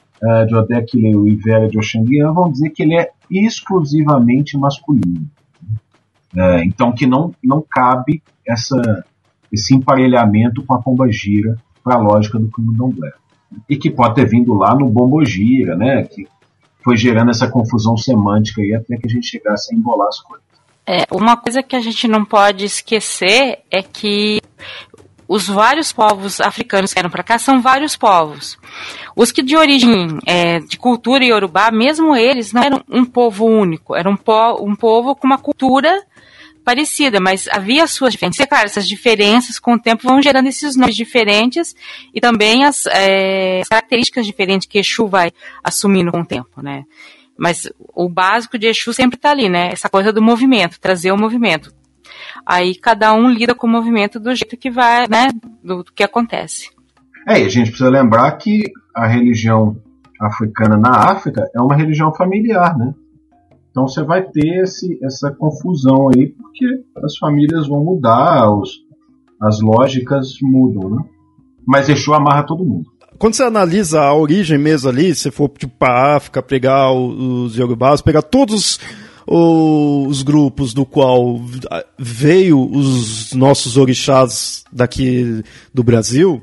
[0.47, 5.29] de Odek Leu e Vera de Oxanguian, vão dizer que ele é exclusivamente masculino.
[6.35, 9.05] Uh, então que não, não cabe essa,
[9.53, 13.13] esse emparelhamento com a pombagira para a lógica do candomblé.
[13.69, 16.27] E que pode ter vindo lá no bombogira, né, que
[16.83, 20.45] foi gerando essa confusão semântica aí até que a gente chegasse a embolar as coisas.
[20.87, 24.41] É, uma coisa que a gente não pode esquecer é que
[25.27, 28.59] os vários povos africanos que eram para cá são vários povos.
[29.17, 33.95] Os que de origem é, de cultura iorubá, mesmo eles não eram um povo único,
[33.95, 36.05] era um, po um povo com uma cultura
[36.65, 38.41] parecida, mas havia suas diferenças.
[38.41, 41.77] E, claro, essas diferenças com o tempo vão gerando esses nomes diferentes
[42.13, 45.31] e também as, é, as características diferentes que Exu vai
[45.63, 46.85] assumindo com o tempo, né?
[47.37, 49.69] Mas o básico de Exu sempre está ali, né?
[49.73, 51.73] Essa coisa do movimento, trazer o movimento.
[52.47, 55.29] Aí cada um lida com o movimento do jeito que vai, né?
[55.63, 56.71] Do, do que acontece.
[57.27, 59.77] É, e a gente precisa lembrar que a religião
[60.21, 62.95] africana na África é uma religião familiar, né?
[63.71, 66.67] Então você vai ter esse, essa confusão aí, porque
[67.05, 68.71] as famílias vão mudar, os,
[69.43, 71.05] as lógicas mudam, né?
[71.67, 72.95] Mas Exu amarra todo mundo.
[73.19, 78.03] Quando você analisa a origem mesmo ali, se for tipo, para África, pegar os Yorubás,
[78.03, 78.79] pegar todos
[79.27, 81.41] os grupos do qual
[81.99, 86.43] veio os nossos orixás daqui do Brasil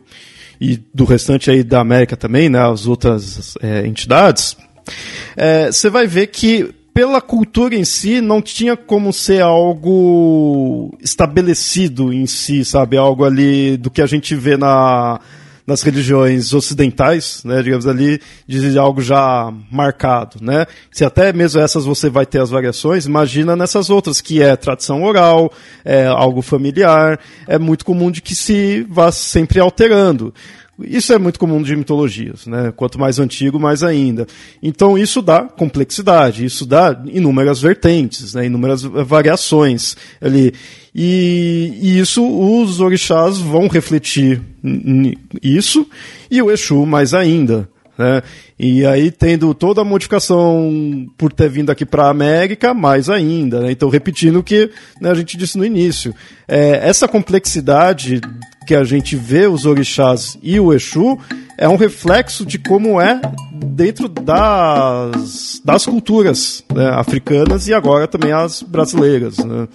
[0.60, 4.56] e do restante aí da América também, né, as outras é, entidades,
[5.36, 12.12] é, você vai ver que pela cultura em si não tinha como ser algo estabelecido
[12.12, 15.20] em si, sabe, algo ali do que a gente vê na
[15.66, 20.66] nas religiões ocidentais, né, digamos ali, de algo já marcado, né?
[20.92, 25.04] Se até mesmo essas você vai ter as variações, imagina nessas outras que é tradição
[25.04, 25.52] oral,
[25.86, 30.34] é algo familiar, é muito comum de que se vá sempre alterando.
[30.80, 32.74] Isso é muito comum de mitologias, né?
[32.76, 34.26] Quanto mais antigo, mais ainda.
[34.64, 38.46] Então isso dá complexidade, isso dá inúmeras vertentes, né?
[38.46, 40.54] inúmeras variações ali.
[40.94, 44.42] E, e isso os orixás vão refletir
[45.42, 45.88] isso
[46.30, 47.70] e o Exu mais ainda.
[48.02, 48.24] Né?
[48.58, 53.60] E aí tendo toda a modificação por ter vindo aqui para a América, mais ainda.
[53.62, 53.72] Né?
[53.72, 56.16] Então repetindo o que né, a gente disse no início,
[56.48, 58.20] é, essa complexidade
[58.66, 61.18] que a gente vê os orixás e o Exu
[61.58, 63.22] é um reflexo de como é
[63.54, 69.38] dentro das, das culturas né, africanas e agora também as brasileiras.
[69.38, 69.68] Né?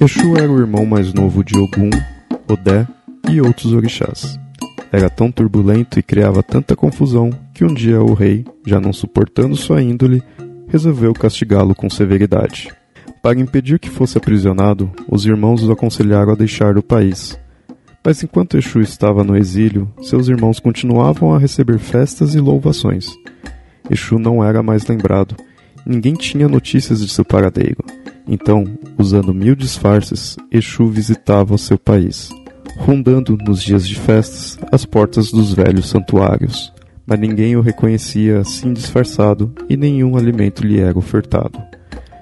[0.00, 1.90] Exu era o irmão mais novo de Ogum,
[2.48, 2.86] Odé
[3.28, 4.38] e outros orixás.
[4.92, 9.56] Era tão turbulento e criava tanta confusão que um dia o rei, já não suportando
[9.56, 10.22] sua índole,
[10.68, 12.72] resolveu castigá-lo com severidade.
[13.20, 17.36] Para impedir que fosse aprisionado, os irmãos os aconselharam a deixar o país.
[18.04, 23.08] Mas enquanto Exu estava no exílio, seus irmãos continuavam a receber festas e louvações.
[23.90, 25.34] Exu não era mais lembrado.
[25.84, 27.84] Ninguém tinha notícias de seu paradeiro.
[28.28, 28.64] Então,
[28.98, 32.28] usando mil disfarces, Exu visitava o seu país,
[32.76, 36.70] rondando nos dias de festas as portas dos velhos santuários.
[37.06, 41.58] Mas ninguém o reconhecia assim disfarçado e nenhum alimento lhe era ofertado.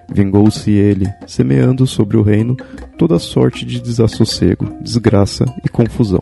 [0.08, 2.56] Vingou-se ele, semeando sobre o reino
[2.96, 6.20] toda sorte de desassossego, desgraça e confusão.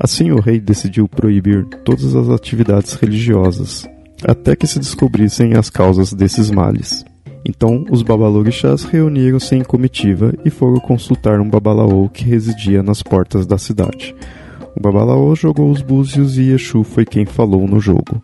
[0.00, 3.86] Assim o rei decidiu proibir todas as atividades religiosas,
[4.26, 7.04] até que se descobrissem as causas desses males.
[7.44, 13.46] Então os babalorixás reuniram-se em comitiva e foram consultar um babalaô que residia nas portas
[13.46, 14.14] da cidade.
[14.74, 18.22] O babalaô jogou os búzios e Exu foi quem falou no jogo.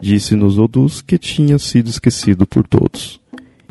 [0.00, 3.19] Disse nos Odus que tinha sido esquecido por todos,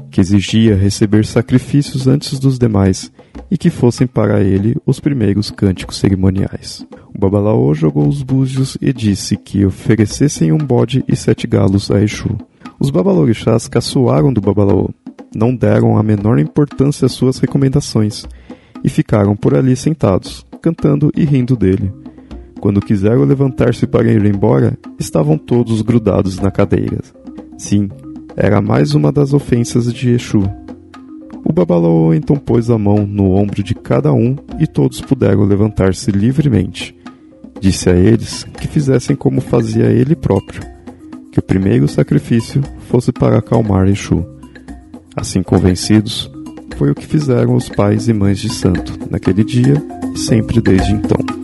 [0.09, 3.11] que exigia receber sacrifícios antes dos demais
[3.49, 6.85] e que fossem para ele os primeiros cânticos cerimoniais.
[7.13, 12.01] O babalaô jogou os búzios e disse que oferecessem um bode e sete galos a
[12.01, 12.37] Exu.
[12.79, 14.89] Os babalorixás caçoaram do babalaô,
[15.35, 18.25] não deram a menor importância às suas recomendações
[18.83, 21.91] e ficaram por ali sentados, cantando e rindo dele.
[22.59, 26.99] Quando quiseram levantar-se para ir embora, estavam todos grudados na cadeira.
[27.57, 27.89] Sim,
[28.35, 30.43] era mais uma das ofensas de Exu.
[31.43, 36.11] O Babalaô então pôs a mão no ombro de cada um e todos puderam levantar-se
[36.11, 36.95] livremente.
[37.59, 40.61] Disse a eles que fizessem como fazia ele próprio,
[41.31, 44.25] que o primeiro sacrifício fosse para acalmar Exu.
[45.15, 46.31] Assim convencidos,
[46.77, 49.75] foi o que fizeram os pais e mães de santo naquele dia
[50.13, 51.38] e sempre desde então.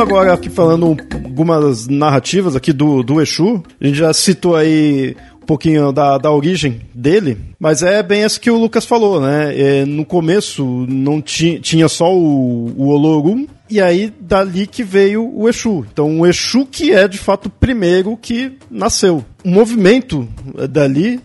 [0.00, 5.46] Agora aqui falando algumas narrativas aqui do, do Exu, a gente já citou aí um
[5.46, 9.58] pouquinho da, da origem dele, mas é bem isso que o Lucas falou, né?
[9.58, 15.28] É, no começo não ti, tinha só o, o Olorum, e aí dali que veio
[15.34, 15.84] o Exu.
[15.92, 19.24] Então o Exu que é de fato o primeiro que nasceu.
[19.44, 20.28] O movimento
[20.70, 21.20] dali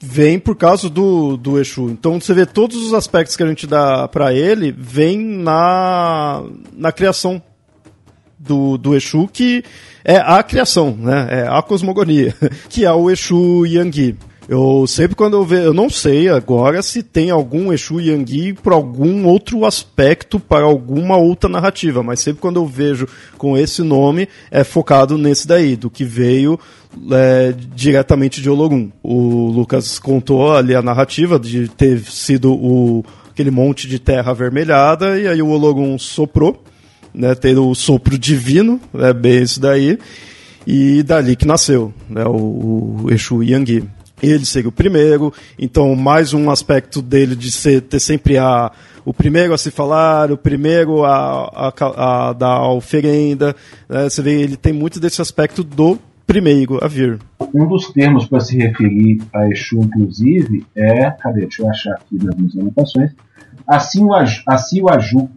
[0.00, 1.90] vem por causa do, do Exu.
[1.90, 6.42] Então você vê todos os aspectos que a gente dá para ele vem na,
[6.74, 7.40] na criação
[8.42, 9.62] do, do Exu, que
[10.04, 11.28] é a criação, né?
[11.30, 12.34] É a cosmogonia,
[12.68, 14.16] que é o Exu Yangui.
[14.48, 18.72] Eu sempre quando eu vejo, eu não sei agora se tem algum Exu Yangui por
[18.72, 23.06] algum outro aspecto para alguma outra narrativa, mas sempre quando eu vejo
[23.38, 26.58] com esse nome é focado nesse daí, do que veio
[27.12, 28.90] é, diretamente de Olorum.
[29.00, 35.20] O Lucas contou ali a narrativa de ter sido o, aquele monte de terra avermelhada
[35.20, 36.62] e aí o Olorum soprou
[37.14, 39.98] né, ter o sopro divino, é bem isso daí,
[40.66, 43.84] e dali que nasceu né, o, o Exu Yangui.
[44.22, 48.70] Ele seria o primeiro, então mais um aspecto dele de ser, ter sempre a,
[49.04, 53.54] o primeiro a se falar, o primeiro a, a, a dar a oferenda.
[53.88, 57.18] Né, você vê, ele tem muito desse aspecto do primeiro a vir.
[57.52, 61.10] Um dos termos para se referir a Exu, inclusive, é.
[61.10, 61.42] Cadê?
[61.42, 63.10] Deixa eu achar aqui nas minhas anotações.
[63.66, 65.28] Assim o, assim o Aju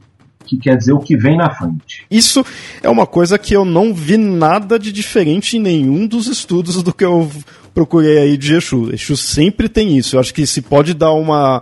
[0.46, 2.06] que quer dizer o que vem na frente.
[2.10, 2.46] Isso
[2.82, 6.94] é uma coisa que eu não vi nada de diferente em nenhum dos estudos do
[6.94, 7.30] que eu
[7.74, 8.94] procurei aí de Exu.
[8.94, 10.16] Exu sempre tem isso.
[10.16, 11.62] Eu acho que se pode dar uma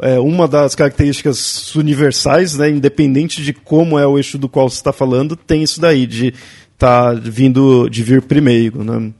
[0.00, 4.76] é, uma das características universais, né, independente de como é o eixo do qual você
[4.76, 6.32] está falando, tem isso daí de
[6.78, 9.12] tá vindo de vir primeiro, né?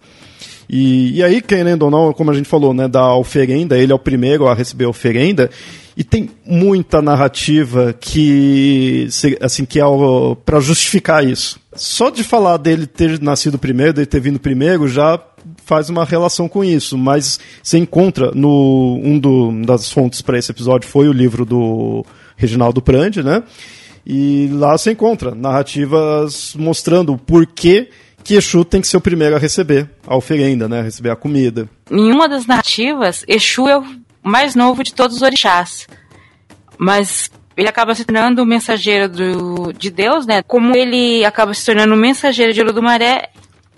[0.73, 3.95] E, e aí, querendo ou não, como a gente falou, né, da oferenda, ele é
[3.95, 5.51] o primeiro a receber a oferenda,
[6.01, 9.07] e tem muita narrativa que
[9.43, 9.85] assim que é
[10.47, 11.61] para justificar isso.
[11.77, 15.21] Só de falar dele ter nascido primeiro, dele ter vindo primeiro, já
[15.63, 20.51] faz uma relação com isso, mas você encontra no um do, das fontes para esse
[20.51, 22.03] episódio foi o livro do
[22.35, 23.43] Reginaldo Prandi, né?
[24.07, 27.91] E lá você encontra narrativas mostrando o porquê
[28.25, 30.81] que Exu tem que ser o primeiro a receber a oferenda, né?
[30.81, 31.69] Receber a comida.
[31.91, 33.85] Em uma das narrativas, Exu é o
[34.23, 35.87] mais novo de todos os orixás.
[36.79, 40.43] Mas ele acaba se tornando o mensageiro do, de Deus, né?
[40.43, 43.31] Como ele acaba se tornando o mensageiro de Oludumaré,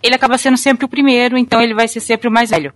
[0.02, 2.72] ele acaba sendo sempre o primeiro, então ele vai ser sempre o mais velho.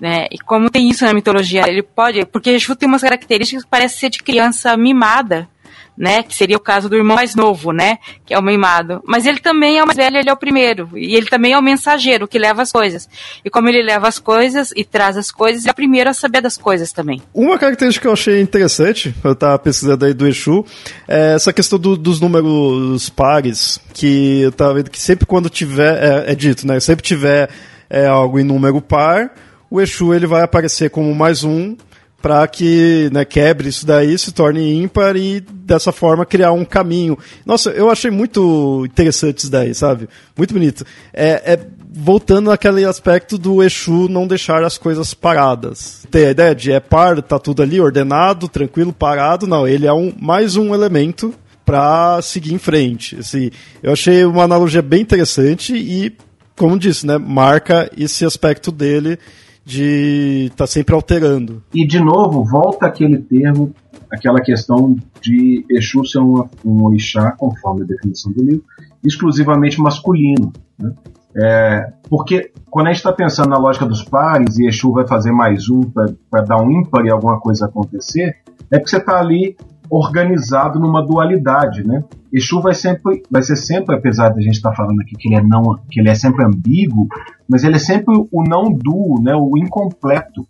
[0.00, 0.26] Né?
[0.30, 2.24] E como tem isso na mitologia, ele pode.
[2.26, 5.48] Porque Exu tem umas características que parece ser de criança mimada
[5.96, 6.22] né?
[6.22, 7.98] Que seria o caso do irmão mais novo, né?
[8.24, 9.02] Que é o mimado.
[9.06, 10.90] Mas ele também é o mais velho, ele é o primeiro.
[10.94, 13.08] E ele também é o mensageiro que leva as coisas.
[13.44, 16.40] E como ele leva as coisas e traz as coisas, é o primeiro a saber
[16.40, 17.22] das coisas também.
[17.34, 20.64] Uma característica que eu achei interessante, eu tava pesquisando aí do Exu,
[21.06, 26.02] é essa questão do, dos números pares, que eu tava vendo que sempre quando tiver,
[26.02, 26.80] é, é dito, né?
[26.80, 27.50] Sempre tiver
[27.88, 29.30] é, algo em número par,
[29.70, 31.76] o Exu ele vai aparecer como mais um
[32.20, 37.18] para que né, quebre isso daí, se torne ímpar e dessa forma criar um caminho.
[37.46, 40.08] Nossa, eu achei muito interessante isso daí, sabe?
[40.36, 40.84] Muito bonito.
[41.12, 41.60] É, é
[41.92, 46.06] voltando àquele aspecto do Exu não deixar as coisas paradas.
[46.10, 49.46] Tem a ideia de é par, tá tudo ali ordenado, tranquilo, parado.
[49.46, 53.16] Não, ele é um, mais um elemento para seguir em frente.
[53.16, 53.50] Assim,
[53.82, 56.16] eu achei uma analogia bem interessante e,
[56.56, 59.18] como disse, né, marca esse aspecto dele
[59.64, 61.62] de estar tá sempre alterando.
[61.72, 63.72] E de novo, volta aquele termo,
[64.10, 68.64] aquela questão de Exu ser um, um orixá, conforme a definição do livro,
[69.04, 70.52] exclusivamente masculino.
[70.78, 70.92] Né?
[71.36, 75.30] É, porque quando a gente está pensando na lógica dos pares e Exu vai fazer
[75.30, 78.36] mais um para dar um ímpar e alguma coisa acontecer,
[78.70, 79.56] é que você está ali
[79.90, 82.04] organizado numa dualidade, né?
[82.32, 85.28] Exu vai sempre, vai ser sempre, apesar de a gente estar tá falando aqui que
[85.28, 87.08] ele é não, que ele é sempre ambíguo,
[87.48, 89.34] mas ele é sempre o não duo, né?
[89.34, 90.46] O incompleto.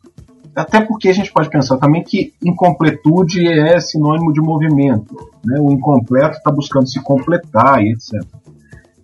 [0.54, 5.58] Até porque a gente pode pensar também que incompletude é sinônimo de movimento, né?
[5.58, 8.22] O incompleto está buscando se completar e etc.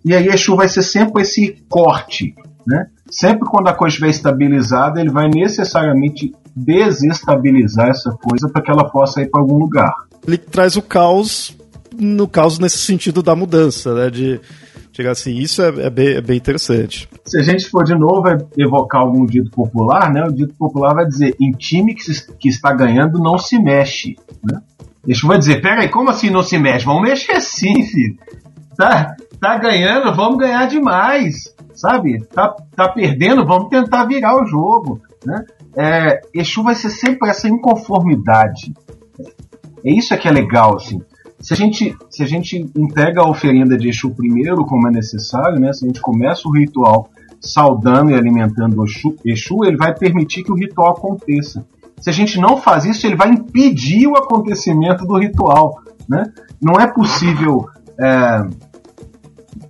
[0.05, 2.35] E aí Exu vai ser sempre esse corte,
[2.65, 2.87] né?
[3.09, 8.89] Sempre quando a coisa estiver estabilizada, ele vai necessariamente desestabilizar essa coisa para que ela
[8.89, 9.93] possa ir para algum lugar.
[10.25, 11.55] Ele traz o caos,
[11.97, 14.09] no caos nesse sentido da mudança, né?
[14.09, 14.41] De
[14.91, 17.07] chegar assim, isso é, é, bem, é bem interessante.
[17.25, 18.27] Se a gente for de novo
[18.57, 20.23] evocar algum dito popular, né?
[20.23, 24.15] O dito popular vai dizer: em time que, se, que está ganhando não se mexe,
[24.43, 24.59] né?
[25.05, 26.85] Deixa eu dizer, peraí, como assim não se mexe?
[26.85, 28.17] Vamos mexer sim, filho.
[28.75, 32.25] Tá, tá ganhando, vamos ganhar demais sabe?
[32.33, 35.45] Tá, tá perdendo, vamos tentar virar o jogo, né?
[35.77, 38.73] É, Exu vai ser sempre essa inconformidade.
[39.85, 40.99] É isso é que é legal, assim.
[41.39, 45.59] Se a gente, se a gente entrega a oferenda de Exu primeiro, como é necessário,
[45.59, 45.71] né?
[45.71, 47.09] Se a gente começa o ritual
[47.39, 51.63] saudando e alimentando Exu, Exu, ele vai permitir que o ritual aconteça.
[52.01, 56.23] Se a gente não faz isso, ele vai impedir o acontecimento do ritual, né?
[56.59, 57.67] Não é possível
[57.99, 58.47] é,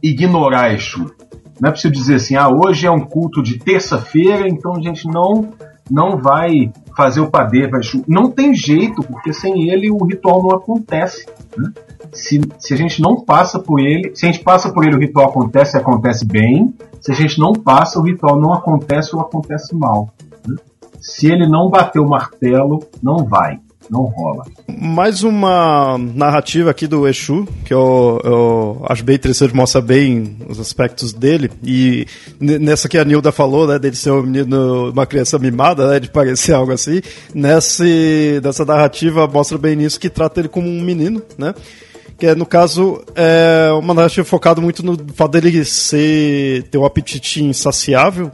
[0.02, 1.14] ignorar Exu.
[1.60, 5.06] Não é preciso dizer assim, ah, hoje é um culto de terça-feira, então a gente
[5.08, 5.54] não
[5.90, 10.56] não vai fazer o padê, vai não tem jeito, porque sem ele o ritual não
[10.56, 11.26] acontece.
[11.56, 11.72] Né?
[12.12, 15.00] Se, se a gente não passa por ele, se a gente passa por ele o
[15.00, 16.74] ritual acontece, acontece bem.
[17.00, 20.10] Se a gente não passa, o ritual não acontece ou acontece mal.
[20.48, 20.56] Né?
[21.00, 23.60] Se ele não bater o martelo, não vai
[23.90, 24.46] não rola.
[24.68, 30.60] Mais uma narrativa aqui do Exu, que eu, eu acho bem interessante, mostra bem os
[30.60, 31.50] aspectos dele.
[31.64, 32.06] E
[32.40, 36.10] nessa que a Nilda falou, né, dele ser um menino, uma criança mimada, né, de
[36.10, 37.02] parecer algo assim.
[37.34, 41.54] Nesse, nessa narrativa mostra bem nisso, que trata ele como um menino, né?
[42.18, 46.86] que é, no caso, é uma narrativa focada muito no fato dele ser, ter um
[46.86, 48.32] apetite insaciável.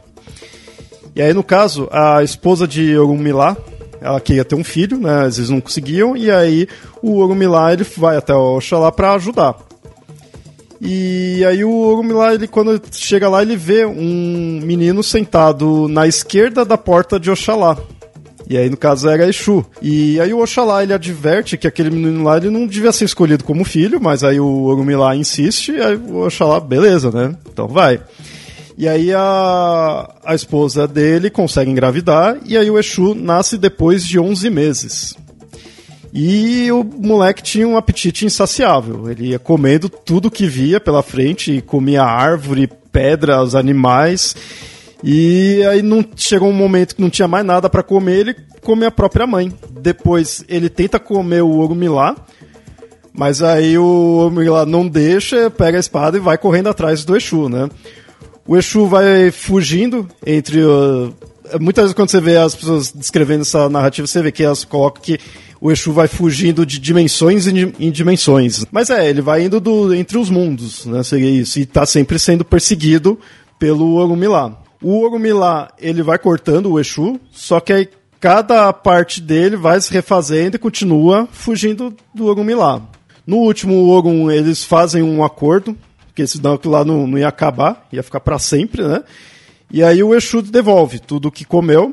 [1.14, 3.56] E aí, no caso, a esposa de Orumilá,
[4.04, 5.22] ela queria ter um filho, né?
[5.22, 6.68] Às vezes não conseguiam, e aí
[7.02, 9.56] o Orumilá ele vai até Oxalá para ajudar.
[10.78, 16.66] E aí o Orumilá, ele, quando chega lá, ele vê um menino sentado na esquerda
[16.66, 17.78] da porta de Oxalá.
[18.46, 19.64] E aí, no caso, era Exu.
[19.80, 23.42] E aí o Oxalá, ele adverte que aquele menino lá, ele não devia ser escolhido
[23.42, 27.34] como filho, mas aí o Orumilá insiste, e aí o Oxalá, beleza, né?
[27.50, 27.98] Então vai.
[28.76, 34.18] E aí a, a esposa dele consegue engravidar e aí o Exu nasce depois de
[34.18, 35.16] 11 meses.
[36.12, 39.10] E o moleque tinha um apetite insaciável.
[39.10, 44.36] Ele ia comendo tudo que via pela frente, comia árvore, pedra, os animais.
[45.02, 48.86] E aí não chegou um momento que não tinha mais nada para comer, ele come
[48.86, 49.52] a própria mãe.
[49.70, 52.14] Depois ele tenta comer o Orumilá,
[53.12, 57.48] mas aí o Orumilá não deixa, pega a espada e vai correndo atrás do Exu,
[57.48, 57.68] né?
[58.46, 60.62] O Exu vai fugindo entre.
[60.62, 61.14] Uh,
[61.60, 65.02] muitas vezes, quando você vê as pessoas descrevendo essa narrativa, você vê que elas colocam
[65.02, 65.18] que
[65.60, 68.66] o Exu vai fugindo de dimensões em dimensões.
[68.70, 71.02] Mas é, ele vai indo do, entre os mundos, né?
[71.02, 71.58] Seria isso.
[71.58, 73.18] E está sempre sendo perseguido
[73.58, 74.60] pelo Orumilá.
[74.82, 77.88] O Orumilá, ele vai cortando o Exu, só que aí
[78.20, 82.82] cada parte dele vai se refazendo e continua fugindo do Orumilá.
[83.26, 85.74] No último Orum, eles fazem um acordo
[86.14, 89.02] porque senão aquilo lá não, não ia acabar, ia ficar para sempre, né?
[89.68, 91.92] E aí o Exu devolve tudo o que comeu,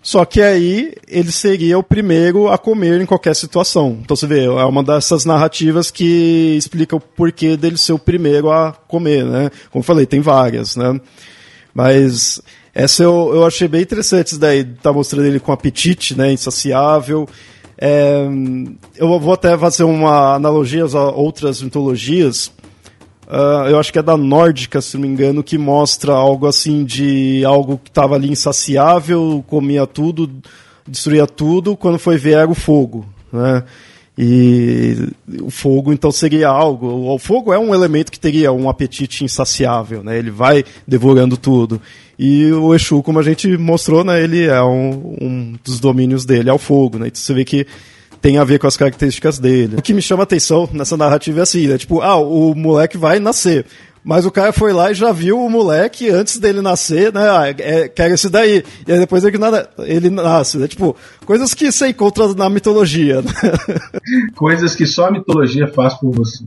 [0.00, 3.98] só que aí ele seria o primeiro a comer em qualquer situação.
[4.00, 8.50] Então você vê, é uma dessas narrativas que explica o porquê dele ser o primeiro
[8.50, 9.50] a comer, né?
[9.70, 10.98] Como eu falei, tem várias, né?
[11.74, 12.40] Mas
[12.72, 16.32] essa eu, eu achei bem interessante isso daí, tá mostrando ele com apetite, né?
[16.32, 17.28] Insaciável.
[17.78, 18.26] É,
[18.96, 22.50] eu vou até fazer uma analogia a outras mitologias.
[23.26, 26.84] Uh, eu acho que é da Nórdica, se não me engano, que mostra algo assim
[26.84, 30.30] de algo que estava ali insaciável, comia tudo,
[30.86, 33.64] destruía tudo, quando foi ver era o fogo, né?
[34.18, 35.10] E
[35.42, 37.12] o fogo então seria algo.
[37.12, 40.16] O fogo é um elemento que teria um apetite insaciável, né?
[40.18, 41.82] Ele vai devorando tudo.
[42.18, 44.22] E o Exu, como a gente mostrou, né?
[44.22, 47.08] Ele é um, um dos domínios dele, é o fogo, né?
[47.08, 47.66] Então você vê que
[48.20, 49.76] tem a ver com as características dele.
[49.76, 51.78] O que me chama atenção nessa narrativa é assim, né?
[51.78, 53.66] Tipo, ah, o moleque vai nascer.
[54.06, 57.28] Mas o cara foi lá e já viu o moleque antes dele nascer, né?
[57.28, 58.62] Ah, é, quer esse daí.
[58.86, 59.36] E aí depois ele,
[59.80, 60.68] ele nasce, né?
[60.68, 60.94] Tipo,
[61.24, 63.32] coisas que você encontra na mitologia, né?
[64.36, 66.44] Coisas que só a mitologia faz por você.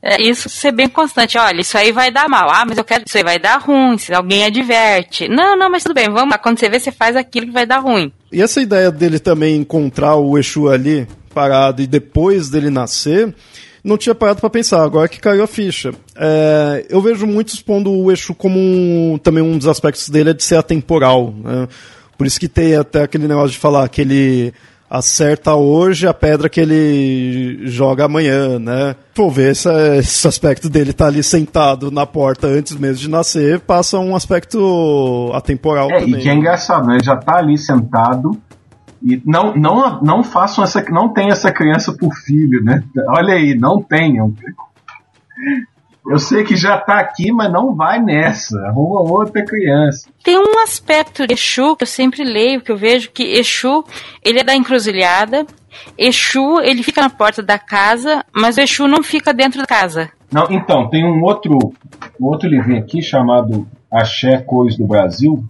[0.00, 1.36] É, isso ser bem constante.
[1.36, 2.48] Olha, isso aí vai dar mal.
[2.48, 3.02] Ah, mas eu quero.
[3.04, 3.98] Isso aí vai dar ruim.
[3.98, 5.28] Se alguém adverte.
[5.28, 6.38] Não, não, mas tudo bem, vamos lá.
[6.38, 8.12] Quando você vê, você faz aquilo que vai dar ruim.
[8.32, 13.34] E essa ideia dele também encontrar o Exu ali, parado e depois dele nascer,
[13.82, 15.92] não tinha parado para pensar, agora que caiu a ficha.
[16.14, 20.34] É, eu vejo muitos pondo o Exu como um, também um dos aspectos dele é
[20.34, 21.34] de ser atemporal.
[21.42, 21.66] Né?
[22.16, 24.52] Por isso que tem até aquele negócio de falar que ele
[24.90, 28.96] acerta hoje a pedra que ele joga amanhã, né?
[29.14, 33.08] Vou ver esse, esse aspecto dele estar tá ali sentado na porta antes mesmo de
[33.08, 36.18] nascer, passa um aspecto atemporal é, também.
[36.18, 36.96] E que é engraçado, né?
[36.96, 38.36] Ele já está ali sentado
[39.00, 42.82] e não, não, não façam essa, não tenha essa criança por filho, né?
[43.10, 44.34] Olha aí, não tenham.
[46.06, 48.58] Eu sei que já tá aqui, mas não vai nessa.
[48.66, 50.08] Arruma outra criança.
[50.24, 53.84] Tem um aspecto de Exu que eu sempre leio, que eu vejo que Exu,
[54.24, 55.46] ele é da encruzilhada.
[55.96, 60.10] Exu, ele fica na porta da casa, mas o Exu não fica dentro da casa.
[60.32, 61.58] Não, então, tem um outro,
[62.20, 65.44] um outro livrinho aqui chamado Axé Cores do Brasil,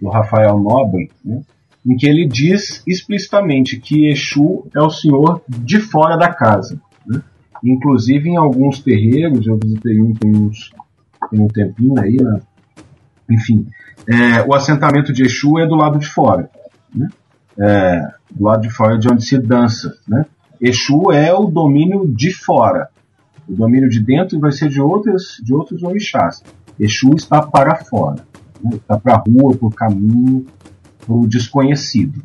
[0.00, 1.40] do Rafael Nobre, né,
[1.86, 6.78] em que ele diz explicitamente que Exu é o senhor de fora da casa.
[7.64, 10.70] Inclusive em alguns terreiros, eu visitei um tem, uns,
[11.30, 12.40] tem um tempinho aí, né?
[13.30, 13.66] enfim,
[14.06, 16.50] é, o assentamento de Exu é do lado de fora.
[16.94, 17.08] Né?
[17.58, 18.00] É,
[18.30, 19.96] do lado de fora de onde se dança.
[20.06, 20.24] Né?
[20.60, 22.88] Exu é o domínio de fora.
[23.48, 26.42] O domínio de dentro vai ser de outros, de outros orixás.
[26.78, 28.24] Exu está para fora.
[28.62, 28.76] Né?
[28.76, 30.46] Está para a rua, para o caminho,
[31.04, 32.22] para o desconhecido.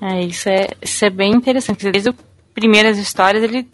[0.00, 1.88] É, isso é, isso é bem interessante.
[1.90, 2.14] Desde o
[2.54, 3.68] primeiras histórias, ele,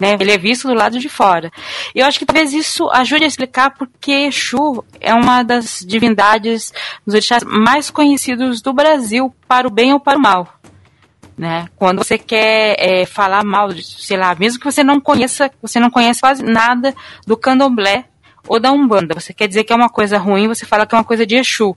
[0.00, 1.50] né, ele é visto do lado de fora.
[1.94, 6.72] E eu acho que talvez isso ajude a explicar porque Exu é uma das divindades
[7.04, 10.48] dos orixás mais conhecidos do Brasil, para o bem ou para o mal.
[11.36, 11.68] Né?
[11.76, 15.90] Quando você quer é, falar mal, sei lá, mesmo que você não conheça, você não
[15.90, 16.94] conhece quase nada
[17.26, 18.06] do candomblé
[18.48, 20.98] ou da umbanda, você quer dizer que é uma coisa ruim, você fala que é
[20.98, 21.76] uma coisa de Exu.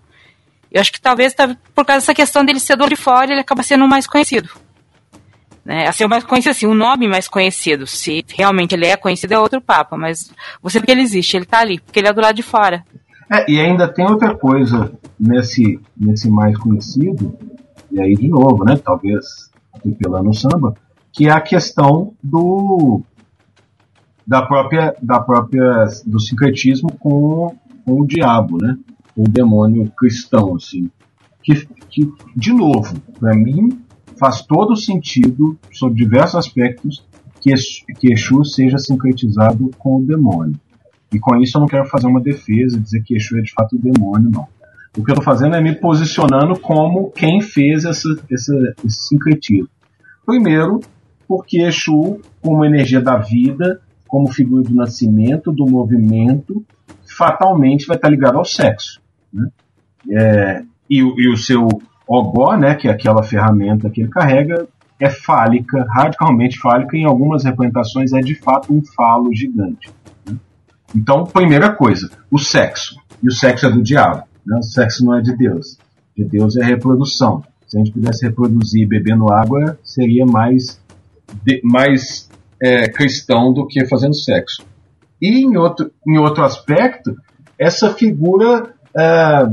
[0.71, 1.35] Eu acho que talvez
[1.73, 4.49] por causa dessa questão dele ser do de fora, ele acaba sendo mais conhecido.
[5.63, 5.87] Né?
[5.87, 9.39] Assim, o mais conhecido, assim, o nome mais conhecido, se realmente ele é conhecido, é
[9.39, 10.31] outro papo, mas
[10.61, 12.83] você porque ele existe, ele está ali, porque ele é do lado de fora.
[13.31, 17.37] É, e ainda tem outra coisa nesse, nesse mais conhecido,
[17.91, 20.73] e aí de novo, né, talvez atropelando o samba,
[21.13, 23.01] que é a questão do
[24.25, 27.55] da própria da própria do sincretismo com,
[27.85, 28.77] com o diabo, né,
[29.15, 30.89] o demônio cristão, assim,
[31.43, 33.79] que, que de novo, para mim
[34.19, 37.05] faz todo sentido, sob diversos aspectos,
[37.41, 37.53] que,
[37.99, 40.59] que Exu seja sincretizado com o demônio.
[41.11, 43.75] E com isso eu não quero fazer uma defesa, dizer que Exu é de fato
[43.75, 44.47] o demônio, não.
[44.97, 48.53] O que eu estou fazendo é me posicionando como quem fez essa, essa,
[48.83, 49.69] esse sincretismo.
[50.25, 50.81] Primeiro,
[51.27, 56.65] porque Exu, como energia da vida, como figura do nascimento, do movimento,
[57.17, 58.99] fatalmente vai estar ligado ao sexo.
[59.31, 59.49] Né?
[60.11, 61.67] É, e, e, o seu
[62.09, 64.67] Ogó, né, que é aquela ferramenta que ele carrega,
[64.99, 69.91] é fálica, radicalmente fálica, em algumas representações é de fato um falo gigante.
[70.25, 70.35] Né?
[70.95, 72.99] Então, primeira coisa, o sexo.
[73.21, 74.23] E o sexo é do diabo.
[74.43, 74.57] Né?
[74.57, 75.77] O sexo não é de Deus.
[76.17, 77.43] De Deus é reprodução.
[77.67, 80.81] Se a gente pudesse reproduzir bebendo água, seria mais,
[81.43, 82.27] de, mais
[82.59, 84.65] é, cristão do que fazendo sexo.
[85.21, 87.15] E em outro, em outro aspecto,
[87.57, 89.47] essa figura é,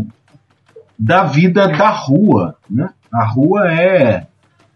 [0.98, 2.56] da vida da rua.
[2.68, 2.88] Né?
[3.12, 4.26] A rua é.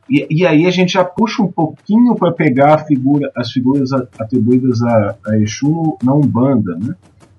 [0.08, 4.82] E, e aí a gente já puxa um pouquinho para pegar figura, as figuras atribuídas
[4.82, 6.94] a, a Exu na Umbanda, né?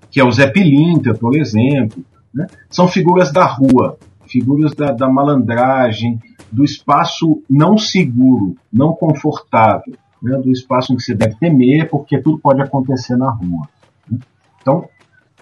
[0.10, 2.04] que é o Zé Pilintra, por exemplo.
[2.34, 2.48] Né?
[2.70, 6.20] São figuras da rua, figuras da, da malandragem,
[6.52, 10.38] do espaço não seguro, não confortável, né?
[10.38, 13.68] do espaço em que você deve temer, porque tudo pode acontecer na rua.
[14.10, 14.20] Né?
[14.62, 14.88] Então,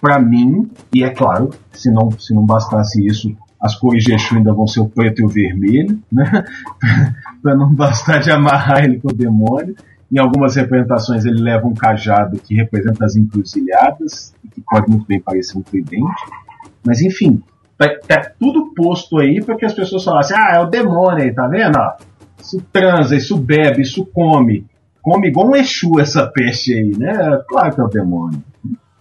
[0.00, 4.36] para mim, e é claro, se não, se não bastasse isso, as cores de Exu
[4.36, 6.44] ainda vão ser o preto e o vermelho, né?
[7.42, 9.76] para não bastar de amarrar ele com o demônio.
[10.10, 15.20] Em algumas representações ele leva um cajado que representa as encruzilhadas, que pode muito bem
[15.20, 16.22] parecer um tridente.
[16.84, 17.42] Mas enfim,
[17.76, 21.32] tá, tá tudo posto aí para que as pessoas falassem: ah, é o demônio aí,
[21.32, 21.78] tá vendo?
[22.42, 24.66] isso transa, isso bebe, isso come.
[25.02, 27.12] Come igual um Exu essa peste aí, né?
[27.48, 28.42] Claro que é o demônio.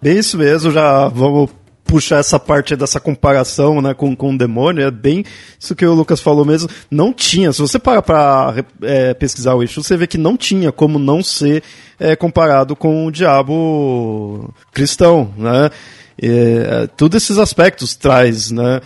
[0.01, 1.49] É isso mesmo, já vamos
[1.89, 5.25] puxar essa parte dessa comparação né, com, com o demônio, é bem
[5.59, 6.69] isso que o Lucas falou mesmo.
[6.89, 10.71] Não tinha, se você parar para é, pesquisar o Exu, você vê que não tinha
[10.71, 11.63] como não ser
[11.99, 15.69] é, comparado com o diabo cristão, né?
[16.21, 18.81] É, todos esses aspectos traz, né?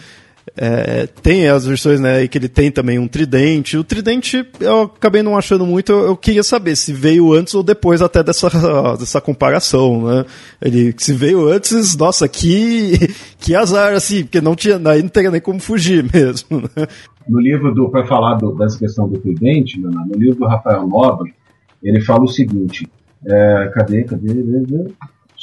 [0.56, 3.76] É, tem as versões, né, que ele tem também um tridente.
[3.76, 7.64] O tridente eu acabei não achando muito, eu, eu, queria saber se veio antes ou
[7.64, 8.49] depois até dessa,
[8.97, 10.26] dessa comparação, né?
[10.62, 12.93] Ele se veio antes, nossa, que,
[13.39, 16.88] que azar, assim, porque não tinha, aí não teria nem como fugir mesmo, né?
[17.28, 20.88] no livro do para falar do, dessa questão do tridente, no, no, livro do Rafael
[20.88, 21.34] Nobre,
[21.82, 22.88] ele fala o seguinte:
[23.26, 24.93] é, cadê, cadê, cadê?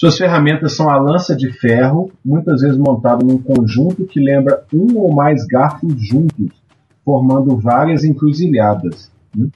[0.01, 4.96] Suas ferramentas são a lança de ferro, muitas vezes montada num conjunto que lembra um
[4.96, 6.48] ou mais garfos juntos,
[7.05, 9.12] formando várias encruzilhadas.
[9.36, 9.48] Né?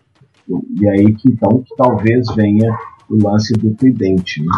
[0.78, 2.70] E aí que então que talvez venha
[3.08, 4.42] o lance do tridente.
[4.42, 4.52] Né?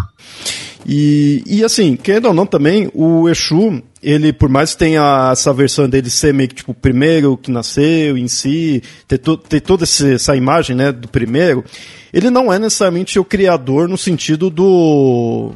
[0.85, 5.53] E, e assim, querendo ou não também, o Exu, ele, por mais que tenha essa
[5.53, 9.61] versão dele ser meio que tipo o primeiro que nasceu em si, ter, to, ter
[9.61, 11.65] toda essa imagem né, do primeiro,
[12.13, 15.53] ele não é necessariamente o criador no sentido do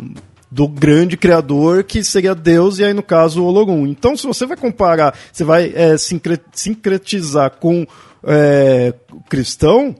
[0.50, 3.86] do grande criador que seria Deus e aí no caso o Ologum.
[3.86, 7.86] Então se você vai comparar, você vai é, sincretizar com
[8.24, 9.94] é, o cristão,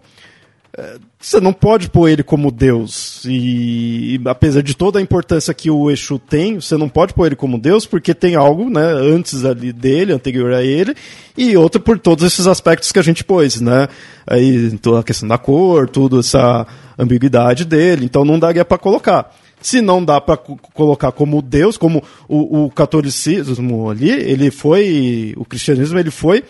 [0.77, 3.23] é, você não pode pôr ele como Deus.
[3.27, 7.27] E, e, apesar de toda a importância que o Exu tem, você não pode pôr
[7.27, 10.97] ele como Deus, porque tem algo né, antes ali dele, anterior a ele,
[11.37, 13.87] e outro por todos esses aspectos que a gente pôs, né?
[14.27, 16.67] Aí toda a questão da cor, toda essa
[16.99, 19.31] ambiguidade dele, então não daria para colocar.
[19.61, 25.45] Se não dá para colocar como Deus, como o, o catolicismo ali, ele foi, o
[25.45, 26.43] cristianismo ele foi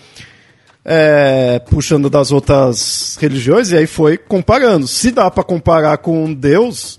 [0.84, 4.86] é, puxando das outras religiões e aí foi comparando.
[4.86, 6.98] Se dá para comparar com Deus,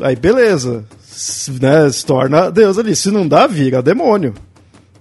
[0.00, 2.94] aí beleza, se, né, se torna Deus ali.
[2.94, 4.34] Se não dá, vira demônio.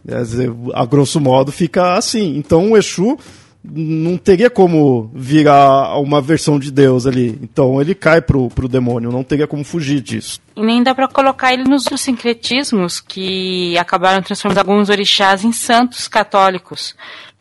[0.05, 2.35] Dizer, a grosso modo fica assim.
[2.37, 3.17] Então o Exu
[3.63, 7.39] não teria como virar uma versão de Deus ali.
[7.41, 10.41] Então ele cai pro, pro demônio, não teria como fugir disso.
[10.57, 16.09] E nem dá para colocar ele nos sincretismos que acabaram transformando alguns orixás em santos
[16.09, 16.93] católicos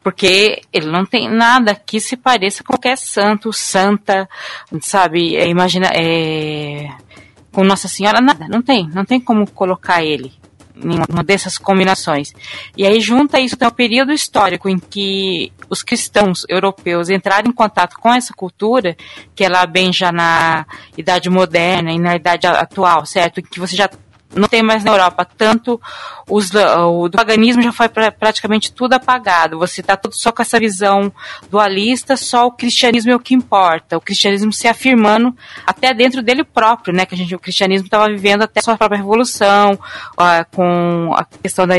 [0.02, 4.28] porque ele não tem nada que se pareça com qualquer santo, santa,
[4.80, 5.36] sabe?
[5.36, 6.88] É, imagina, é,
[7.52, 10.32] com Nossa Senhora, nada, não tem, não tem como colocar ele
[10.74, 12.32] em uma dessas combinações.
[12.76, 17.52] E aí junta isso tem um período histórico em que os cristãos europeus entraram em
[17.52, 18.96] contato com essa cultura,
[19.34, 23.42] que é lá bem já na idade moderna e na idade atual, certo?
[23.42, 23.88] Que você já
[24.34, 25.24] não tem mais na Europa.
[25.24, 25.80] Tanto
[26.28, 29.58] os, o do paganismo já foi pra, praticamente tudo apagado.
[29.58, 31.12] Você está tudo só com essa visão
[31.50, 33.96] dualista, só o cristianismo é o que importa.
[33.96, 35.34] O cristianismo se afirmando
[35.66, 37.06] até dentro dele próprio, né?
[37.06, 39.78] Que a gente, o cristianismo estava vivendo até sua própria revolução,
[40.16, 41.74] ó, com a questão da,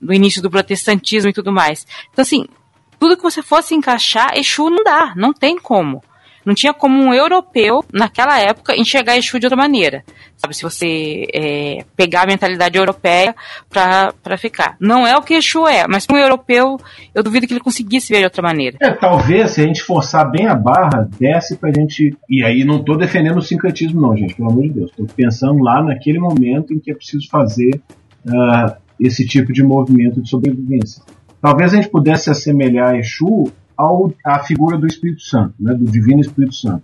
[0.00, 1.86] do início do protestantismo e tudo mais.
[2.12, 2.46] Então, assim,
[2.98, 6.02] tudo que você fosse encaixar, Exu não dá, não tem como.
[6.48, 10.02] Não tinha como um europeu, naquela época, enxergar Exu de outra maneira.
[10.34, 13.34] Sabe, se você é, pegar a mentalidade europeia
[13.68, 14.74] para ficar.
[14.80, 16.78] Não é o que Exu é, mas um europeu,
[17.14, 18.78] eu duvido que ele conseguisse ver de outra maneira.
[18.80, 22.16] É, talvez, se a gente forçar bem a barra, desce pra gente.
[22.30, 24.90] E aí não tô defendendo o sincretismo, não, gente, pelo amor de Deus.
[24.92, 27.78] Tô pensando lá naquele momento em que é preciso fazer
[28.26, 31.02] uh, esse tipo de movimento de sobrevivência.
[31.42, 36.20] Talvez a gente pudesse assemelhar Exu ao, à figura do Espírito Santo, né, do Divino
[36.20, 36.82] Espírito Santo,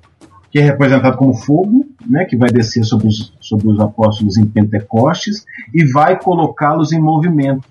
[0.48, 4.46] que é representado como fogo, né, que vai descer sobre os, sobre os apóstolos em
[4.46, 7.68] Pentecostes e vai colocá-los em movimento.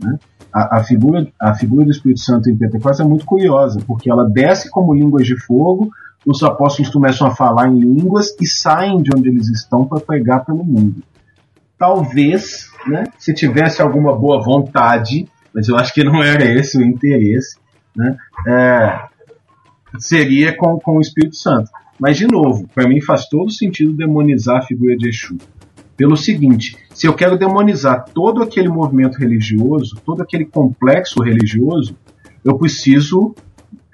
[0.00, 0.18] Né?
[0.52, 4.28] A, a, figura, a figura do Espírito Santo em Pentecostes é muito curiosa, porque ela
[4.28, 5.92] desce como línguas de fogo,
[6.26, 10.44] os apóstolos começam a falar em línguas e saem de onde eles estão para pregar
[10.44, 11.02] pelo mundo.
[11.78, 16.82] Talvez, né, se tivesse alguma boa vontade, mas eu acho que não era esse o
[16.82, 17.56] interesse,
[17.96, 18.16] né,
[18.46, 19.00] é,
[19.98, 21.70] seria com, com o Espírito Santo.
[21.98, 25.36] Mas, de novo, para mim faz todo sentido demonizar a figura de Exu.
[25.96, 31.96] Pelo seguinte, se eu quero demonizar todo aquele movimento religioso, todo aquele complexo religioso,
[32.44, 33.34] eu preciso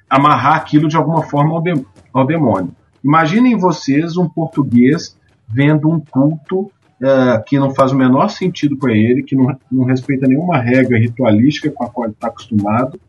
[0.08, 1.74] amarrar aquilo de alguma forma ao, de,
[2.12, 2.74] ao demônio.
[3.04, 6.70] Imaginem vocês um português vendo um culto
[7.00, 10.98] uh, que não faz o menor sentido para ele, que não, não respeita nenhuma regra
[10.98, 13.00] ritualística com a qual ele está acostumado,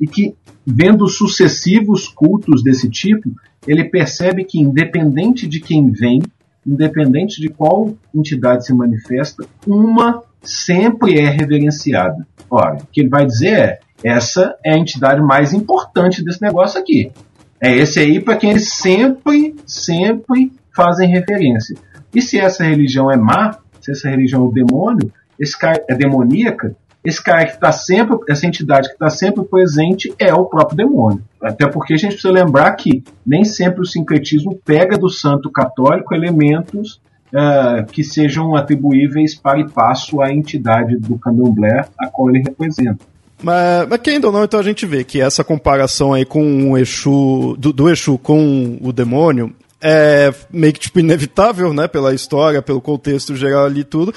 [0.00, 0.34] e que,
[0.66, 3.30] vendo sucessivos cultos desse tipo,
[3.66, 6.22] ele percebe que, independente de quem vem,
[6.66, 12.26] independente de qual entidade se manifesta, uma sempre é reverenciada.
[12.50, 16.80] Ora, o que ele vai dizer é: essa é a entidade mais importante desse negócio
[16.80, 17.12] aqui.
[17.60, 21.76] É esse aí para quem eles sempre, sempre fazem referência.
[22.14, 25.94] E se essa religião é má, se essa religião é o demônio, esse cara é
[25.94, 26.74] demoníaca,
[27.04, 31.22] esse cara que está sempre, essa entidade que está sempre presente é o próprio demônio.
[31.42, 36.14] Até porque a gente precisa lembrar que nem sempre o sincretismo pega do santo católico
[36.14, 37.00] elementos
[37.32, 42.98] uh, que sejam atribuíveis para e passo à entidade do candomblé a qual ele representa.
[43.42, 46.76] Mas, mas quem ou não, então a gente vê que essa comparação aí com o
[46.76, 52.60] Exu, do, do Exu com o demônio, é meio que tipo inevitável, né, pela história,
[52.60, 54.12] pelo contexto geral ali tudo,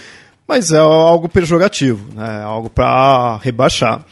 [0.48, 2.42] mas é algo pejorativo, né?
[2.42, 4.06] É algo para rebaixar.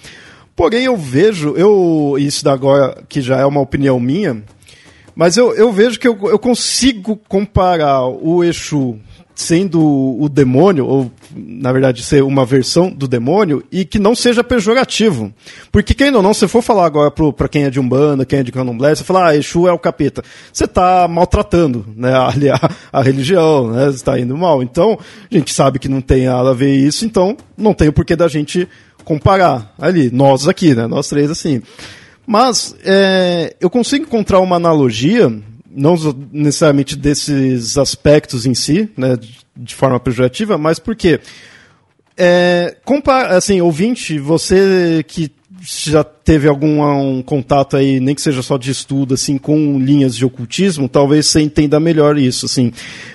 [0.55, 4.43] Porém, eu vejo, eu isso agora que já é uma opinião minha,
[5.15, 8.99] mas eu, eu vejo que eu, eu consigo comparar o Exu
[9.35, 14.43] sendo o demônio, ou na verdade ser uma versão do demônio, e que não seja
[14.43, 15.33] pejorativo.
[15.71, 18.43] Porque quem ou não, se for falar agora para quem é de Umbanda, quem é
[18.43, 20.23] de Candomblé, você fala, ah, Exu é o capeta.
[20.51, 22.29] Você está maltratando né, a,
[22.91, 24.61] a, religião, né, está indo mal.
[24.61, 24.97] Então,
[25.29, 28.15] a gente sabe que não tem nada a ver isso, então não tem o porquê
[28.15, 28.67] da gente
[29.03, 31.61] comparar ali, nós aqui, né, nós três assim.
[32.25, 35.31] Mas é, eu consigo encontrar uma analogia
[35.73, 35.95] não
[36.31, 39.17] necessariamente desses aspectos em si, né,
[39.55, 41.19] de forma pejorativa, mas porque
[42.17, 42.77] é,
[43.29, 45.31] assim, ouvinte, você que
[45.63, 50.15] já teve algum um contato aí, nem que seja só de estudo, assim, com linhas
[50.15, 52.71] de ocultismo, talvez você entenda melhor isso, assim.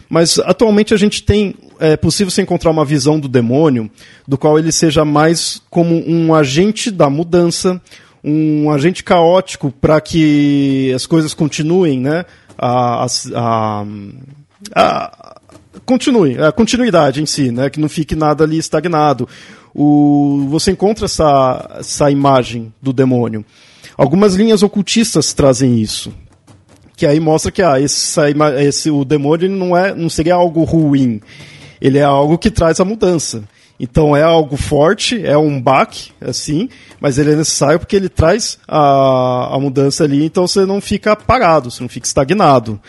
[0.09, 3.91] Mas atualmente a gente tem, é possível você encontrar uma visão do demônio,
[4.27, 7.81] do qual ele seja mais como um agente da mudança,
[8.23, 12.25] um agente caótico para que as coisas continuem, né?
[12.59, 13.85] A, a,
[14.75, 15.41] a
[15.85, 17.71] continue, a continuidade em si, né?
[17.71, 19.29] Que não fique nada ali estagnado.
[19.75, 23.45] O, você encontra essa, essa imagem do demônio.
[23.97, 26.13] Algumas linhas ocultistas trazem isso.
[26.97, 28.19] Que aí mostra que ah, esse,
[28.59, 31.21] esse, o demônio não, é, não seria algo ruim.
[31.81, 33.45] Ele é algo que traz a mudança.
[33.79, 36.68] Então é algo forte, é um baque, assim,
[37.01, 41.14] mas ele é necessário porque ele traz a, a mudança ali, então você não fica
[41.14, 42.81] parado, você não fica estagnado.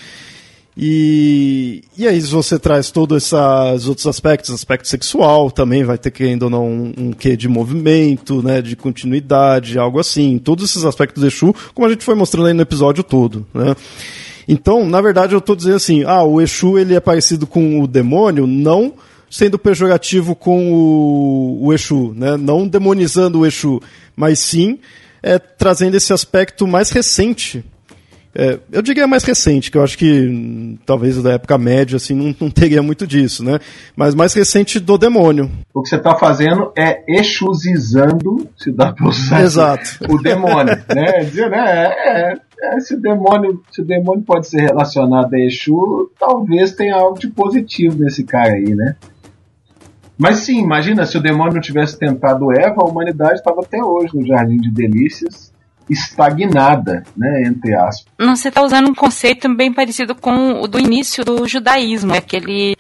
[0.79, 6.43] E, e aí você traz todos esses outros aspectos, aspecto sexual também, vai ter querendo
[6.43, 10.37] ou não um, um quê de movimento, né, de continuidade, algo assim.
[10.37, 13.75] Todos esses aspectos do Exu, como a gente foi mostrando aí no episódio todo, né.
[14.47, 17.87] Então, na verdade, eu estou dizendo assim, ah, o Exu ele é parecido com o
[17.87, 18.93] demônio, não
[19.29, 22.37] sendo pejorativo com o, o Exu, né?
[22.37, 23.81] não demonizando o Exu,
[24.15, 24.79] mas sim
[25.21, 27.63] é, trazendo esse aspecto mais recente.
[28.39, 32.13] É, eu diria mais recente, que eu acho que hum, talvez da época média assim,
[32.13, 33.57] não, não teria muito disso, né?
[33.95, 35.49] Mas mais recente do demônio.
[35.73, 39.89] O que você está fazendo é exusizando, se dá para usar Exato.
[40.07, 40.77] o demônio.
[40.87, 41.23] né?
[41.23, 41.93] Dizer, né?
[41.97, 46.95] É, é, se, o demônio, se o demônio pode ser relacionado a Exu, talvez tenha
[46.95, 48.95] algo de positivo nesse cara aí, né?
[50.17, 54.15] Mas sim, imagina se o demônio não tivesse tentado Eva, a humanidade estava até hoje
[54.15, 55.53] no Jardim de Delícias,
[55.89, 58.05] estagnada, né, entre aspas.
[58.19, 62.75] Você está usando um conceito bem parecido com o do início do judaísmo, aquele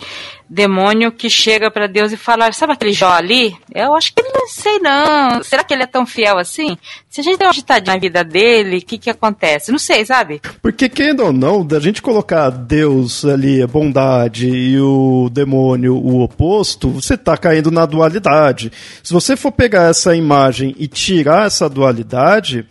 [0.49, 3.55] demônio que chega para Deus e fala, sabe aquele Jó ali?
[3.73, 5.43] Eu acho que ele não sei não.
[5.43, 6.77] Será que ele é tão fiel assim?
[7.09, 9.71] Se a gente der uma agitadinha na vida dele, o que que acontece?
[9.71, 10.41] Não sei, sabe?
[10.61, 16.21] Porque querendo ou não, da gente colocar Deus ali, a bondade, e o demônio, o
[16.21, 18.71] oposto, você tá caindo na dualidade.
[19.03, 22.65] Se você for pegar essa imagem e tirar essa dualidade,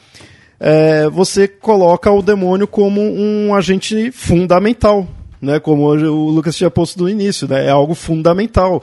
[0.59, 5.07] é, você coloca o demônio como um agente fundamental
[5.41, 5.59] né?
[5.61, 7.66] Como o Lucas tinha posto no início, né?
[7.66, 8.82] É algo fundamental.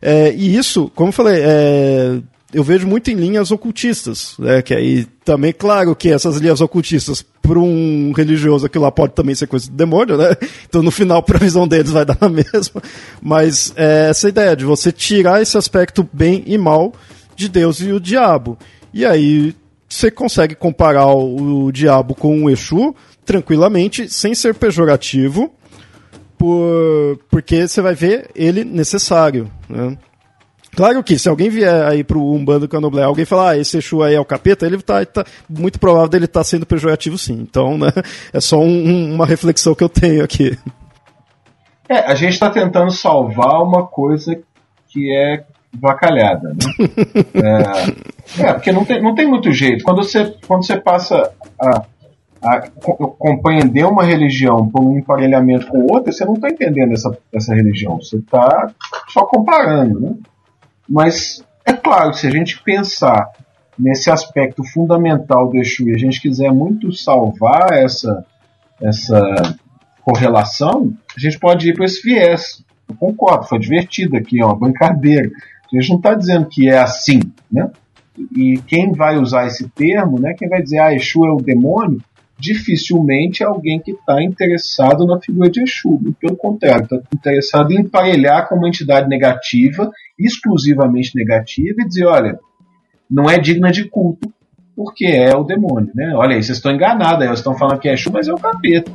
[0.00, 2.18] É, e isso, como eu falei, é,
[2.52, 4.62] eu vejo muito em linhas ocultistas, né?
[4.62, 9.34] Que aí também, claro que essas linhas ocultistas, para um religioso, aquilo lá pode também
[9.34, 10.34] ser coisa do demônio, né?
[10.68, 12.82] Então no final, a visão deles vai dar na mesma.
[13.20, 16.92] Mas é, essa ideia de você tirar esse aspecto bem e mal
[17.36, 18.58] de Deus e o diabo.
[18.92, 19.54] E aí
[19.88, 22.94] você consegue comparar o, o diabo com o Exu
[23.24, 25.52] tranquilamente, sem ser pejorativo,
[26.38, 29.50] por, porque você vai ver ele necessário.
[29.68, 29.96] Né?
[30.74, 34.14] Claro que se alguém vier aí pro Umbanda Candomblé, alguém falar, ah, esse Exu aí
[34.14, 37.34] é o capeta, ele tá, tá muito provável dele estar tá sendo pejorativo sim.
[37.34, 37.88] Então, né,
[38.32, 40.56] é só um, uma reflexão que eu tenho aqui.
[41.88, 44.38] É, a gente está tentando salvar uma coisa
[44.88, 46.88] que é vacalhada, né?
[48.38, 49.84] é, é, porque não tem, não tem muito jeito.
[49.84, 51.82] Quando você, quando você passa a
[52.42, 52.68] a
[53.18, 57.96] compreender uma religião por um emparelhamento com outra, você não está entendendo essa, essa religião,
[57.96, 58.72] você está
[59.08, 60.00] só comparando.
[60.00, 60.14] Né?
[60.88, 63.30] Mas é claro, se a gente pensar
[63.78, 68.24] nesse aspecto fundamental do Exu e a gente quiser muito salvar essa,
[68.80, 69.56] essa
[70.02, 72.64] correlação, a gente pode ir para esse viés.
[72.88, 75.28] Eu concordo, foi divertido aqui, é uma brincadeira.
[75.72, 77.20] A gente não está dizendo que é assim,
[77.52, 77.70] né?
[78.34, 80.34] E quem vai usar esse termo, né?
[80.36, 82.00] Quem vai dizer, ah, Exu é o demônio,
[82.38, 85.98] dificilmente alguém que está interessado na figura de Exu.
[86.20, 92.38] Pelo contrário, está interessado em emparelhar com uma entidade negativa, exclusivamente negativa, e dizer: olha,
[93.10, 94.32] não é digna de culto,
[94.76, 95.90] porque é o demônio.
[95.94, 96.12] Né?
[96.14, 98.92] Olha aí, vocês estão enganados, vocês estão falando que é Exu, mas é o capeta.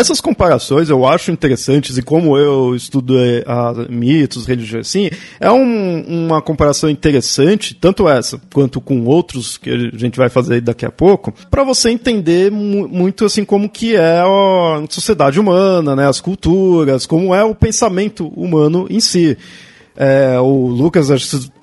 [0.00, 6.24] Essas comparações eu acho interessantes e como eu estudo a, mitos, religiões, assim, é um,
[6.24, 10.90] uma comparação interessante, tanto essa quanto com outros que a gente vai fazer daqui a
[10.90, 16.18] pouco, para você entender mu muito assim como que é a sociedade humana, né, as
[16.18, 19.36] culturas, como é o pensamento humano em si.
[20.02, 21.08] É, o Lucas,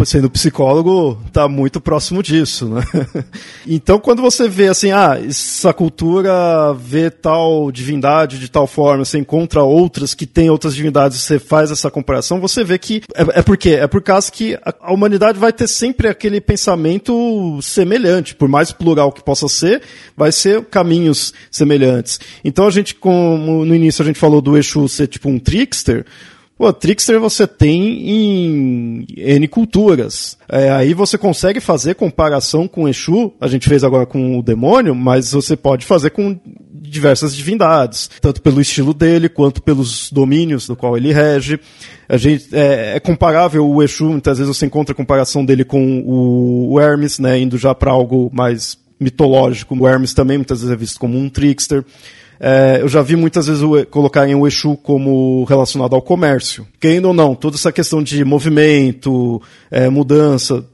[0.05, 2.83] sendo psicólogo, está muito próximo disso, né?
[3.65, 9.17] Então, quando você vê assim, ah, essa cultura vê tal divindade de tal forma, você
[9.17, 13.41] encontra outras que têm outras divindades, você faz essa comparação, você vê que é, é
[13.41, 18.71] porque é por causa que a, humanidade vai ter sempre aquele pensamento semelhante, por mais
[18.71, 19.81] plural que possa ser,
[20.15, 22.19] vai ser caminhos semelhantes.
[22.45, 26.05] Então, a gente, como no início a gente falou do Exu ser tipo um trickster,
[26.57, 30.37] Pô, Trickster você tem em N culturas.
[30.49, 34.95] É, aí você consegue fazer comparação com Exu, a gente fez agora com o demônio,
[34.95, 36.39] mas você pode fazer com
[36.73, 41.59] diversas divindades, tanto pelo estilo dele quanto pelos domínios do qual ele rege.
[42.09, 46.73] A gente, é, é comparável o Exu, muitas vezes você encontra comparação dele com o,
[46.73, 49.75] o Hermes, né, indo já para algo mais mitológico.
[49.77, 51.83] O Hermes também muitas vezes é visto como um trickster.
[52.39, 56.67] É, eu já vi muitas vezes o, colocarem o Exu como relacionado ao comércio.
[56.79, 60.65] Querendo ou não, toda essa questão de movimento, é, mudança,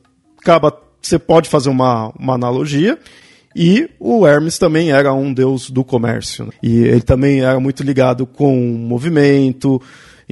[0.42, 2.98] acaba, você pode fazer uma, uma analogia.
[3.56, 6.46] E o Hermes também era um deus do comércio.
[6.46, 6.52] Né?
[6.62, 9.82] E ele também era muito ligado com movimento.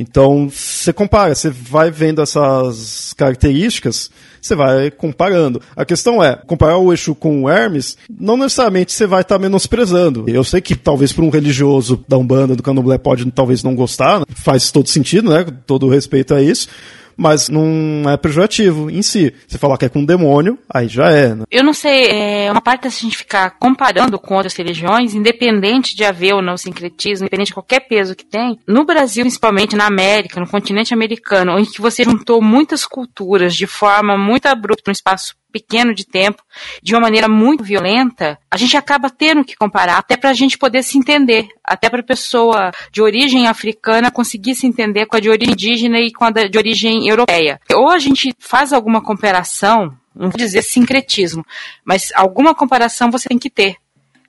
[0.01, 4.09] Então, você compara, você vai vendo essas características
[4.41, 5.61] você vai comparando.
[5.75, 9.39] A questão é, comparar o Exu com o Hermes, não necessariamente você vai estar tá
[9.39, 10.25] menosprezando.
[10.27, 14.23] Eu sei que talvez para um religioso da Umbanda, do Candomblé, pode talvez não gostar,
[14.29, 15.45] faz todo sentido, né?
[15.67, 16.67] Todo respeito a isso
[17.15, 19.33] mas não é pejorativo em si.
[19.47, 21.35] Você falar que é com um demônio, aí já é.
[21.35, 21.43] Né?
[21.51, 26.03] Eu não sei, é uma parte da gente ficar comparando com outras religiões, independente de
[26.03, 30.39] haver ou não sincretismo, independente de qualquer peso que tem, no Brasil, principalmente na América,
[30.39, 35.40] no continente americano, em que você juntou muitas culturas de forma muito abrupta um espaço
[35.51, 36.41] pequeno de tempo,
[36.81, 40.57] de uma maneira muito violenta, a gente acaba tendo que comparar, até para a gente
[40.57, 45.19] poder se entender, até para a pessoa de origem africana conseguir se entender com a
[45.19, 47.59] de origem indígena e com a de origem europeia.
[47.73, 51.45] Ou a gente faz alguma comparação, não vou dizer sincretismo,
[51.83, 53.75] mas alguma comparação você tem que ter,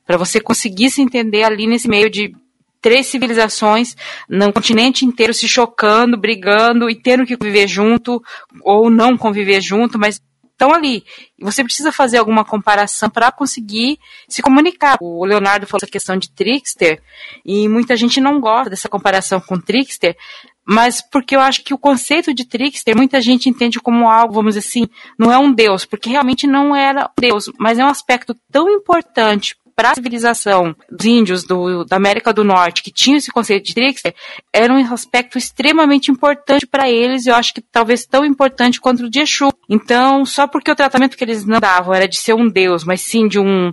[0.07, 2.35] para você conseguir se entender ali nesse meio de
[2.83, 3.97] três civilizações
[4.29, 8.21] no continente inteiro se chocando, brigando e tendo que conviver junto
[8.63, 10.21] ou não conviver junto, mas
[10.63, 11.05] estão ali.
[11.39, 13.99] E você precisa fazer alguma comparação para conseguir
[14.29, 14.97] se comunicar.
[15.01, 17.03] O Leonardo falou essa questão de trickster,
[17.45, 20.17] e muita gente não gosta dessa comparação com trickster,
[20.65, 24.55] mas porque eu acho que o conceito de trickster muita gente entende como algo, vamos
[24.55, 24.89] dizer assim,
[25.19, 29.57] não é um deus, porque realmente não era deus, mas é um aspecto tão importante
[29.75, 33.75] para a civilização dos índios do, da América do Norte, que tinham esse conceito de
[33.75, 34.15] trickster,
[34.53, 39.05] era um aspecto extremamente importante para eles, e eu acho que talvez tão importante quanto
[39.05, 39.51] o de Exu.
[39.69, 43.01] Então, só porque o tratamento que eles não davam era de ser um deus, mas
[43.01, 43.73] sim de uma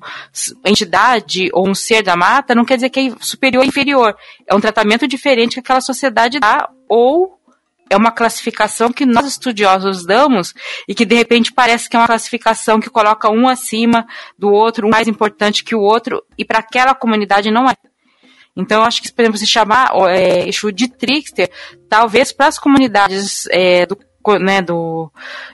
[0.66, 4.16] entidade ou um ser da mata, não quer dizer que é superior ou inferior.
[4.48, 7.39] É um tratamento diferente que aquela sociedade dá, ou
[7.90, 10.54] é uma classificação que nós estudiosos damos
[10.88, 14.06] e que de repente parece que é uma classificação que coloca um acima
[14.38, 17.76] do outro, um mais importante que o outro, e para aquela comunidade não é.
[18.56, 21.50] Então, eu acho que, por exemplo, se chamar é, Exu de trickster,
[21.88, 23.98] talvez para as comunidades é, do,
[24.40, 25.10] né, do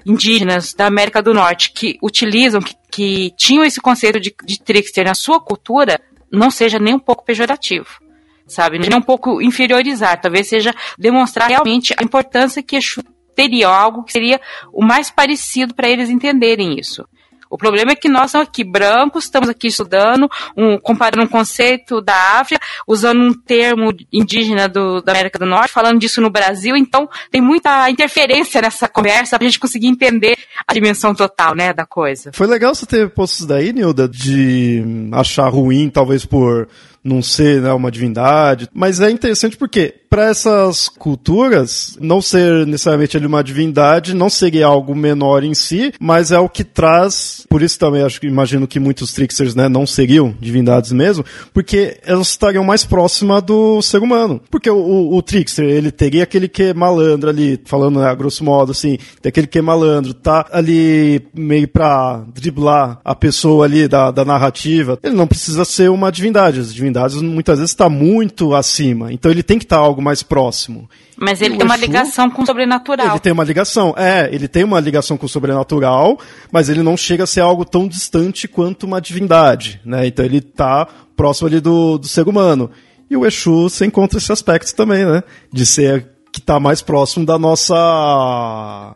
[0.06, 5.06] indígenas da América do Norte que utilizam, que, que tinham esse conceito de, de trickster
[5.06, 8.05] na sua cultura, não seja nem um pouco pejorativo
[8.48, 8.80] sabe?
[8.80, 13.02] Nem um pouco inferiorizar, talvez seja demonstrar realmente a importância que Exu
[13.36, 14.40] teria, algo que seria
[14.72, 17.06] o mais parecido para eles entenderem isso.
[17.50, 20.28] O problema é que nós somos aqui brancos, estamos aqui estudando,
[20.58, 25.72] um, comparando um conceito da África, usando um termo indígena do, da América do Norte,
[25.72, 30.38] falando disso no Brasil, então tem muita interferência nessa conversa para a gente conseguir entender
[30.68, 32.32] a dimensão total, né, da coisa.
[32.34, 34.84] Foi legal você ter posto isso daí, Nilda, de
[35.14, 36.68] achar ruim, talvez por
[37.06, 38.68] não ser né, uma divindade.
[38.74, 44.66] Mas é interessante porque, para essas culturas, não ser necessariamente ali uma divindade não seria
[44.66, 47.46] algo menor em si, mas é o que traz.
[47.48, 51.98] Por isso também acho que imagino que muitos tricksters né, não seriam divindades mesmo, porque
[52.04, 54.42] elas estariam mais próximas do ser humano.
[54.50, 58.16] Porque o, o, o trickster, ele teria aquele que é malandro ali, falando né, a
[58.16, 63.66] grosso modo assim, tem aquele que é malandro, tá ali meio pra driblar a pessoa
[63.66, 64.98] ali da, da narrativa.
[65.04, 66.60] Ele não precisa ser uma divindade.
[66.60, 69.12] As divindades divindades muitas vezes está muito acima.
[69.12, 70.90] Então ele tem que estar tá algo mais próximo.
[71.18, 73.08] Mas ele tem uma ligação com o sobrenatural.
[73.08, 76.18] Ele tem uma ligação, é, ele tem uma ligação com o sobrenatural,
[76.52, 80.08] mas ele não chega a ser algo tão distante quanto uma divindade, né?
[80.08, 82.70] Então ele está próximo ali do, do ser humano.
[83.10, 85.24] E o Exu, você encontra esse aspecto também, né?
[85.52, 88.96] De ser que está mais próximo da nossa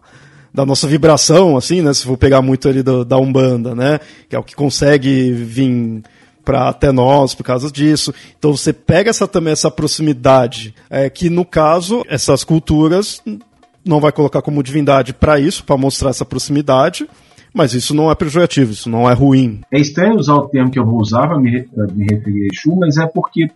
[0.51, 1.93] da nossa vibração, assim, né?
[1.93, 3.99] Se for pegar muito ali do, da Umbanda, né?
[4.27, 6.03] Que é o que consegue vir
[6.49, 8.11] para até nós por causa disso.
[8.39, 13.21] Então você pega essa também essa proximidade, é, que no caso essas culturas
[13.85, 17.07] não vai colocar como divindade para isso, para mostrar essa proximidade.
[17.53, 19.61] Mas isso não é pejorativo, isso não é ruim.
[19.71, 22.75] É estranho usar o termo que eu vou usar para me, me referir a Exu,
[22.75, 23.47] mas é porque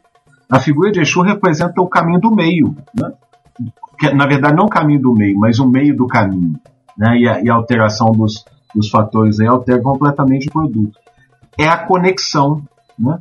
[0.50, 2.76] a figura de Exu representa o caminho do meio.
[2.94, 3.12] Né?
[4.14, 6.60] Na verdade, não o caminho do meio, mas o meio do caminho
[6.98, 11.00] né, e, a, e a alteração dos, dos fatores aí altera completamente o produto.
[11.58, 12.62] É a conexão.
[12.98, 13.20] Né?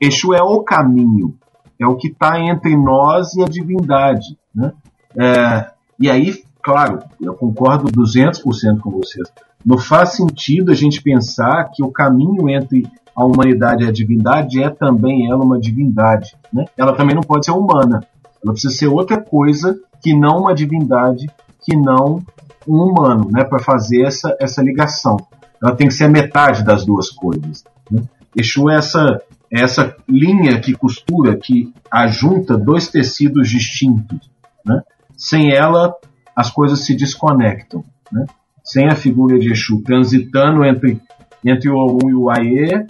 [0.00, 1.36] Exu é o caminho,
[1.80, 4.38] é o que está entre nós e a divindade.
[4.54, 4.72] Né?
[5.16, 9.28] É, e aí, claro, eu concordo 200% com vocês.
[9.64, 14.62] Não faz sentido a gente pensar que o caminho entre a humanidade e a divindade
[14.62, 16.36] é também ela uma divindade.
[16.52, 16.66] Né?
[16.76, 18.06] Ela também não pode ser humana.
[18.44, 21.26] Ela precisa ser outra coisa que não uma divindade,
[21.62, 22.22] que não
[22.68, 25.16] um humano, né, para fazer essa, essa ligação.
[25.62, 27.64] Ela tem que ser a metade das duas coisas.
[27.90, 28.02] Né?
[28.36, 34.30] Exu é essa, é essa linha que costura, que ajunta dois tecidos distintos.
[34.64, 34.82] Né?
[35.16, 35.94] Sem ela,
[36.34, 37.82] as coisas se desconectam.
[38.12, 38.26] Né?
[38.62, 41.00] Sem a figura de Exu transitando entre,
[41.44, 42.86] entre o Ogum e o Aie,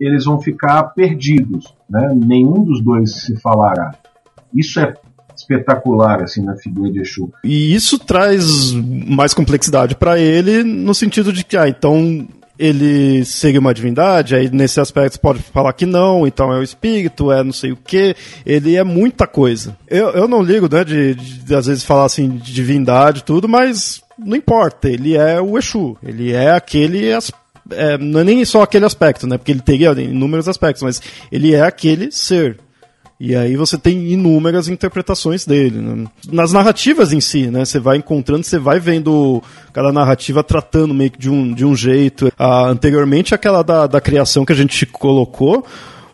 [0.00, 1.72] eles vão ficar perdidos.
[1.88, 2.12] Né?
[2.14, 3.94] Nenhum dos dois se falará.
[4.52, 4.94] Isso é
[5.36, 7.30] espetacular assim na figura de Exu.
[7.44, 12.26] E isso traz mais complexidade para ele no sentido de que, ah, então
[12.58, 16.62] ele seria uma divindade, aí nesse aspecto você pode falar que não, então é o
[16.62, 19.76] espírito, é não sei o que, ele é muita coisa.
[19.86, 24.02] Eu, eu não ligo, né, de, de às vezes falar assim de divindade tudo, mas
[24.18, 27.10] não importa, ele é o Exu, ele é aquele
[27.70, 31.00] é, não é nem só aquele aspecto, né, porque ele teria inúmeros aspectos, mas
[31.30, 32.58] ele é aquele ser.
[33.20, 35.80] E aí você tem inúmeras interpretações dele.
[35.80, 36.06] Né?
[36.30, 37.64] Nas narrativas em si, né?
[37.64, 39.42] Você vai encontrando, você vai vendo
[39.72, 42.32] cada narrativa tratando meio que de um, de um jeito.
[42.38, 45.66] Ah, anteriormente, aquela da, da criação que a gente colocou,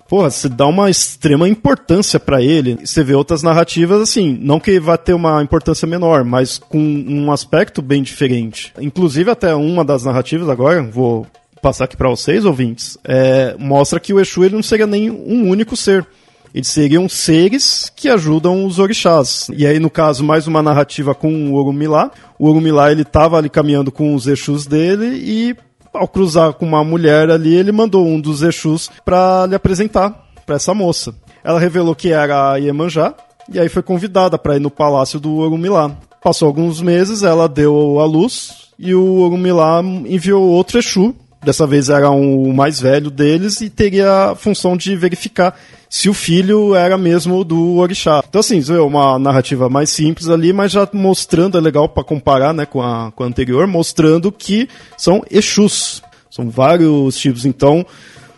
[0.09, 2.79] porra, você dá uma extrema importância para ele.
[2.83, 7.31] Você vê outras narrativas assim, não que vá ter uma importância menor, mas com um
[7.31, 8.73] aspecto bem diferente.
[8.81, 11.27] Inclusive até uma das narrativas agora, vou
[11.61, 15.49] passar aqui para vocês ouvintes, é, mostra que o Exu ele não seria nem um
[15.49, 16.07] único ser.
[16.55, 19.51] Eles seriam seres que ajudam os orixás.
[19.57, 22.13] E aí, no caso, mais uma narrativa com o Orumilá.
[22.39, 25.57] O Orumilá, ele estava ali caminhando com os Exus dele e
[25.93, 30.55] ao cruzar com uma mulher ali, ele mandou um dos Exus para lhe apresentar para
[30.55, 31.13] essa moça.
[31.43, 33.15] Ela revelou que era a Iemanjá
[33.53, 35.91] e aí foi convidada para ir no palácio do Orumilá.
[36.23, 41.15] Passou alguns meses, ela deu a luz e o Orumilá enviou outro Exu.
[41.43, 45.55] Dessa vez era um, o mais velho deles e teria a função de verificar
[45.95, 48.20] se o filho era mesmo do orixá.
[48.28, 52.53] Então, assim, é uma narrativa mais simples ali, mas já mostrando, é legal para comparar
[52.53, 54.68] né, com, a, com a anterior, mostrando que
[54.99, 56.03] são Exus.
[56.29, 57.87] São vários tipos, então,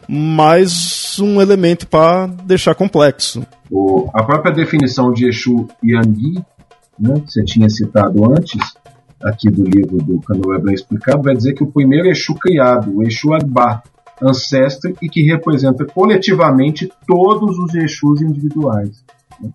[0.06, 3.42] mais um elemento para deixar complexo.
[3.70, 6.34] O, a própria definição de Exu Yangui,
[7.00, 8.60] né, que você tinha citado antes,
[9.24, 13.02] aqui do livro do Canoé Bem Explicado, vai dizer que o primeiro Exu criado, o
[13.02, 13.82] Exu Agba,
[14.22, 19.04] ancestre e que representa coletivamente todos os Exus individuais.
[19.40, 19.50] Né?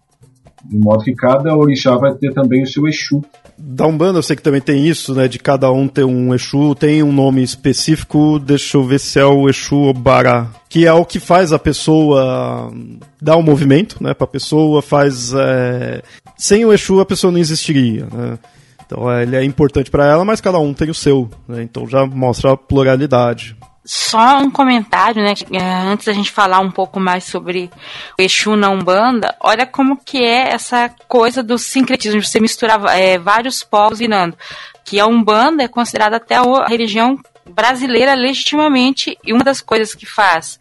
[0.66, 3.24] De modo que cada orixá vai ter também o seu Exu.
[3.58, 5.28] Da Umbanda eu sei que também tem isso, né?
[5.28, 9.26] De cada um ter um Exu, tem um nome específico, deixa eu ver se é
[9.26, 12.74] o Exu Obará, que é o que faz a pessoa
[13.22, 14.14] dar um movimento, né?
[14.14, 15.34] Pra pessoa, faz...
[15.34, 16.02] É...
[16.38, 18.40] Sem o Exu a pessoa não existiria, né?
[18.84, 21.64] Então ele é importante para ela, mas cada um tem o seu, né?
[21.64, 23.56] Então já mostra a pluralidade.
[23.84, 25.34] Só um comentário, né?
[25.52, 27.72] É, antes da gente falar um pouco mais sobre
[28.18, 33.18] o Exu na Umbanda, olha como que é essa coisa do sincretismo, você misturar é,
[33.18, 34.38] vários povos virando.
[34.84, 40.06] Que a Umbanda é considerada até a religião brasileira legitimamente, e uma das coisas que
[40.06, 40.60] faz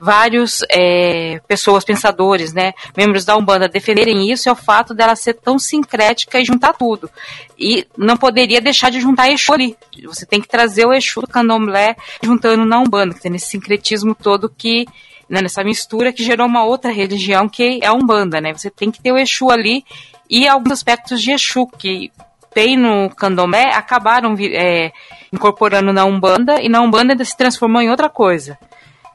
[0.00, 5.34] vários é, pessoas, pensadores, né, membros da Umbanda defenderem isso é o fato dela ser
[5.34, 7.10] tão sincrética e juntar tudo.
[7.58, 9.76] E não poderia deixar de juntar Exu ali.
[10.04, 14.14] Você tem que trazer o Exu do candomblé juntando na Umbanda, que tem esse sincretismo
[14.14, 14.86] todo que
[15.28, 18.52] né, nessa mistura que gerou uma outra religião que é a Umbanda, né?
[18.52, 19.84] Você tem que ter o Exu ali
[20.28, 22.12] e alguns aspectos de Exu que
[22.54, 24.92] tem no candomblé acabaram é,
[25.32, 28.58] incorporando na Umbanda e na Umbanda ainda se transformou em outra coisa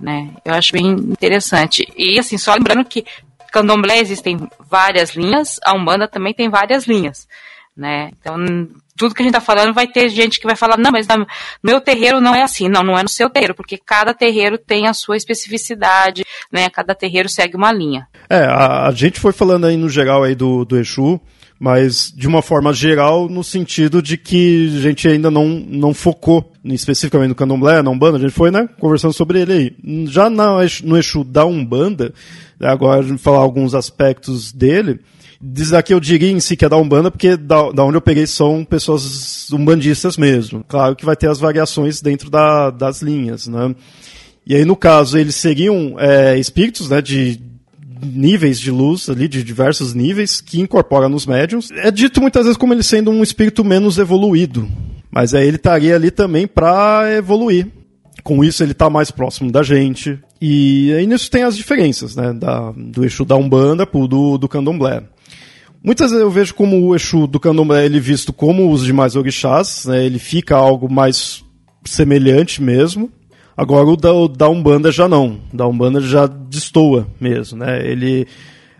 [0.02, 0.30] né?
[0.44, 1.88] Eu acho bem interessante.
[1.96, 3.06] E assim, só lembrando que
[3.52, 7.28] candomblé existem várias linhas, a Umbanda também tem várias linhas,
[7.76, 8.12] né?
[8.20, 8.36] Então,
[8.96, 11.26] tudo que a gente está falando vai ter gente que vai falar, não, mas no
[11.64, 12.70] meu terreiro não é assim.
[12.70, 16.70] Não, não é no seu terreiro, porque cada terreiro tem a sua especificidade, né?
[16.70, 18.08] Cada terreiro segue uma linha.
[18.30, 21.20] É, a, a gente foi falando aí no geral aí do, do Exu,
[21.62, 26.52] mas de uma forma geral, no sentido de que a gente ainda não, não focou
[26.66, 30.08] especificamente no candomblé, na Umbanda, a gente foi, né, conversando sobre ele aí.
[30.08, 32.16] Já na, no Exu da Umbanda,
[32.60, 35.02] agora a gente falar alguns aspectos dele,
[35.40, 38.02] diz aqui eu diria em si que é da Umbanda, porque da, da onde eu
[38.02, 40.66] peguei são pessoas umbandistas mesmo.
[40.68, 43.76] Claro que vai ter as variações dentro da, das linhas, né.
[44.48, 47.40] E aí, no caso, eles seriam é, espíritos, né, de,
[48.04, 51.70] níveis de luz ali, de diversos níveis, que incorpora nos médiums.
[51.72, 54.68] É dito muitas vezes como ele sendo um espírito menos evoluído.
[55.12, 57.68] Mas aí ele estaria ali também para evoluir.
[58.24, 60.20] Com isso ele está mais próximo da gente.
[60.40, 62.34] E aí nisso tem as diferenças, né?
[62.34, 65.04] Da, do Exu da Umbanda pro do, do Candomblé.
[65.84, 69.86] Muitas vezes eu vejo como o Exu do Candomblé ele visto como os demais orixás,
[69.86, 70.06] né?
[70.06, 71.44] Ele fica algo mais
[71.84, 73.12] semelhante mesmo.
[73.56, 75.40] Agora o da, o da Umbanda já não.
[75.54, 77.86] O da Umbanda já destoa mesmo, né?
[77.86, 78.28] Ele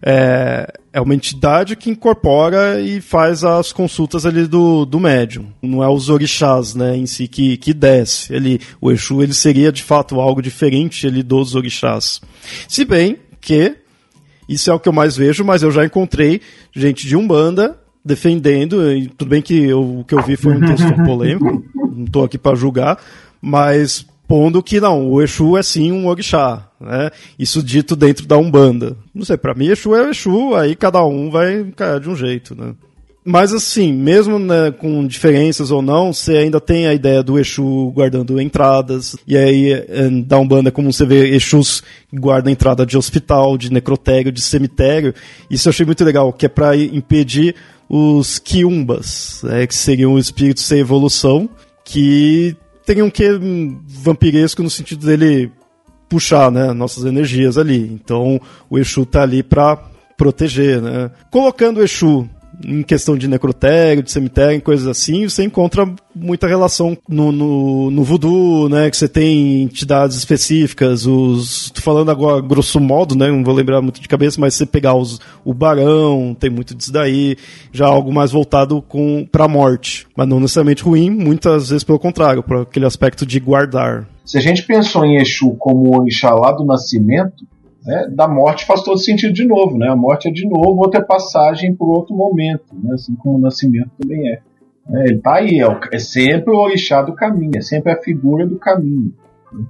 [0.02, 5.48] é, é uma entidade que incorpora e faz as consultas ali do, do médium.
[5.62, 8.34] Não é os orixás, né, em si que, que desce.
[8.34, 12.20] Ele, o Exu ele seria de fato algo diferente ali dos orixás.
[12.68, 13.76] Se bem que
[14.50, 16.42] isso é o que eu mais vejo, mas eu já encontrei
[16.74, 18.78] gente de Umbanda defendendo,
[19.16, 22.36] tudo bem que eu, o que eu vi foi um texto polêmico, não estou aqui
[22.36, 22.98] para julgar,
[23.40, 27.10] mas pondo que não, o Exu é sim um orixá, né?
[27.38, 28.96] Isso dito dentro da Umbanda.
[29.14, 32.56] Não sei, para mim Exu é Exu, aí cada um vai cair de um jeito,
[32.56, 32.74] né?
[33.26, 37.92] Mas assim, mesmo né, com diferenças ou não, você ainda tem a ideia do Exu
[37.94, 39.18] guardando entradas.
[39.28, 41.84] E aí, é, da Umbanda, como você vê, Exus
[42.14, 45.14] guarda entrada de hospital, de necrotério, de cemitério.
[45.50, 47.54] Isso eu achei muito legal, que é para impedir
[47.90, 51.50] os quiumbas, né, que seriam espíritos sem evolução,
[51.84, 52.56] que
[52.86, 53.30] tem um quê
[53.88, 55.52] vampiresco no sentido dele
[56.10, 57.78] puxar, né, nossas energias ali.
[57.78, 58.40] Então,
[58.70, 59.78] o Exu tá ali para
[60.18, 61.10] proteger, né?
[61.32, 62.30] Colocando o Exu
[62.66, 68.04] em questão de necrotério, de cemitério, coisas assim, você encontra muita relação no, no, no
[68.04, 68.90] voodoo, né?
[68.90, 71.70] Que você tem entidades específicas, os.
[71.72, 73.30] Tô falando agora grosso modo, né?
[73.30, 76.92] Não vou lembrar muito de cabeça, mas você pegar os, o barão, tem muito disso
[76.92, 77.36] daí,
[77.72, 80.08] já algo mais voltado com pra morte.
[80.16, 84.08] Mas não necessariamente ruim, muitas vezes pelo contrário, para aquele aspecto de guardar.
[84.26, 87.46] Se a gente pensou em Exu como o Ixalá do nascimento,
[87.86, 89.90] né, da morte faz todo sentido de novo, né?
[89.90, 92.94] A morte é de novo outra passagem por outro momento, né?
[92.94, 94.40] Assim como o nascimento também é.
[94.90, 98.46] é ele está aí, é, é, sempre o orixá do caminho, é sempre a figura
[98.46, 99.14] do caminho.
[99.52, 99.66] Né?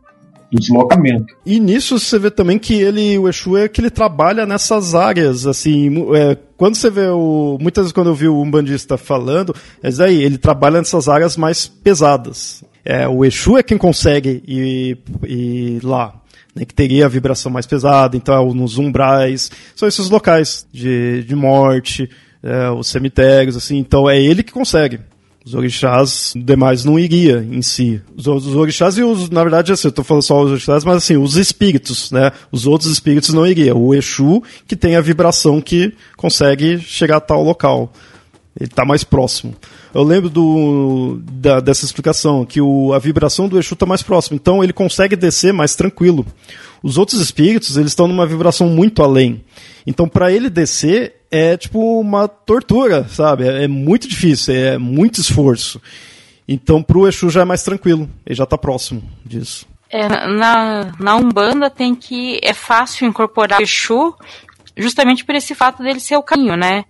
[0.52, 1.34] Do deslocamento.
[1.46, 5.48] E nisso você vê também que ele, o Exu, é que ele trabalha nessas áreas,
[5.48, 7.58] assim, é, quando você vê o.
[7.62, 11.70] Muitas vezes quando eu vi o Umbandista falando, é aí, ele trabalha nessas áreas mais
[11.70, 12.66] pesadas.
[12.84, 16.21] É, o Exu é quem consegue ir, ir lá
[16.56, 21.24] né, que teria a vibração mais pesada, então é nos umbrais, são esses locais de,
[21.24, 22.10] de morte,
[22.44, 25.00] é, os cemitérios, assim, então é ele que consegue.
[25.44, 28.00] Os orixás demais não iria em si.
[28.16, 30.98] Os, os orixás e os, na verdade, assim, eu tô falando só os orixás, mas
[30.98, 32.32] assim, os espíritos, né?
[32.52, 33.82] Os outros espíritos não iriam.
[33.82, 37.92] O Exu que tem a vibração que consegue chegar a tal local.
[38.60, 39.56] Ele está mais próximo.
[39.94, 44.36] Eu lembro do, da, dessa explicação, que o, a vibração do Exu está mais próxima,
[44.36, 46.26] então ele consegue descer mais tranquilo.
[46.84, 49.44] Os outros espíritos, eles estão numa vibração muito além.
[49.88, 53.48] Então, para ele descer, é tipo uma tortura, sabe?
[53.48, 55.82] É, é muito difícil, é muito esforço.
[56.48, 59.66] Então, para o Exu já é mais tranquilo, ele já está próximo disso.
[59.90, 62.40] É, na, na Umbanda tem que.
[62.44, 64.16] É fácil incorporar o Exu
[64.76, 66.86] justamente por esse fato dele ser o caminho, né?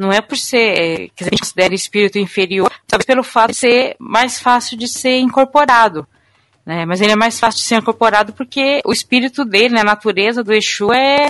[0.00, 3.96] Não é por ser, que a gente considera espírito inferior, talvez pelo fato de ser
[3.98, 6.06] mais fácil de ser incorporado.
[6.64, 6.86] Né?
[6.86, 10.42] Mas ele é mais fácil de ser incorporado porque o espírito dele, né, a natureza
[10.42, 11.28] do Exu é,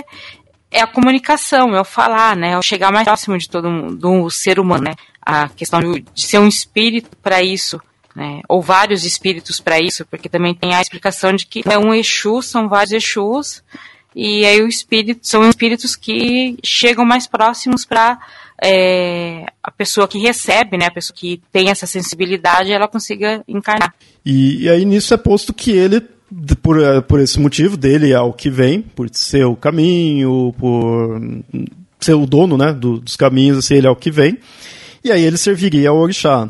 [0.71, 2.51] é a comunicação, é o falar, né?
[2.51, 4.95] É o chegar mais próximo de todo mundo, do ser humano, né?
[5.21, 7.77] A questão de, de ser um espírito para isso,
[8.15, 8.39] né?
[8.47, 12.41] Ou vários espíritos para isso, porque também tem a explicação de que é um Exu,
[12.41, 13.61] são vários Exus,
[14.15, 18.17] e aí o espírito são espíritos que chegam mais próximos para
[18.63, 23.93] é, a pessoa que recebe, né, a pessoa que tem essa sensibilidade, ela consiga encarnar.
[24.23, 26.01] E, e aí nisso é posto que ele
[26.61, 31.19] por, é, por esse motivo dele é o que vem, por ser o caminho, por
[31.99, 34.37] ser o dono né, do, dos caminhos, assim, ele é o que vem.
[35.03, 36.49] E aí ele serviria ao orixá.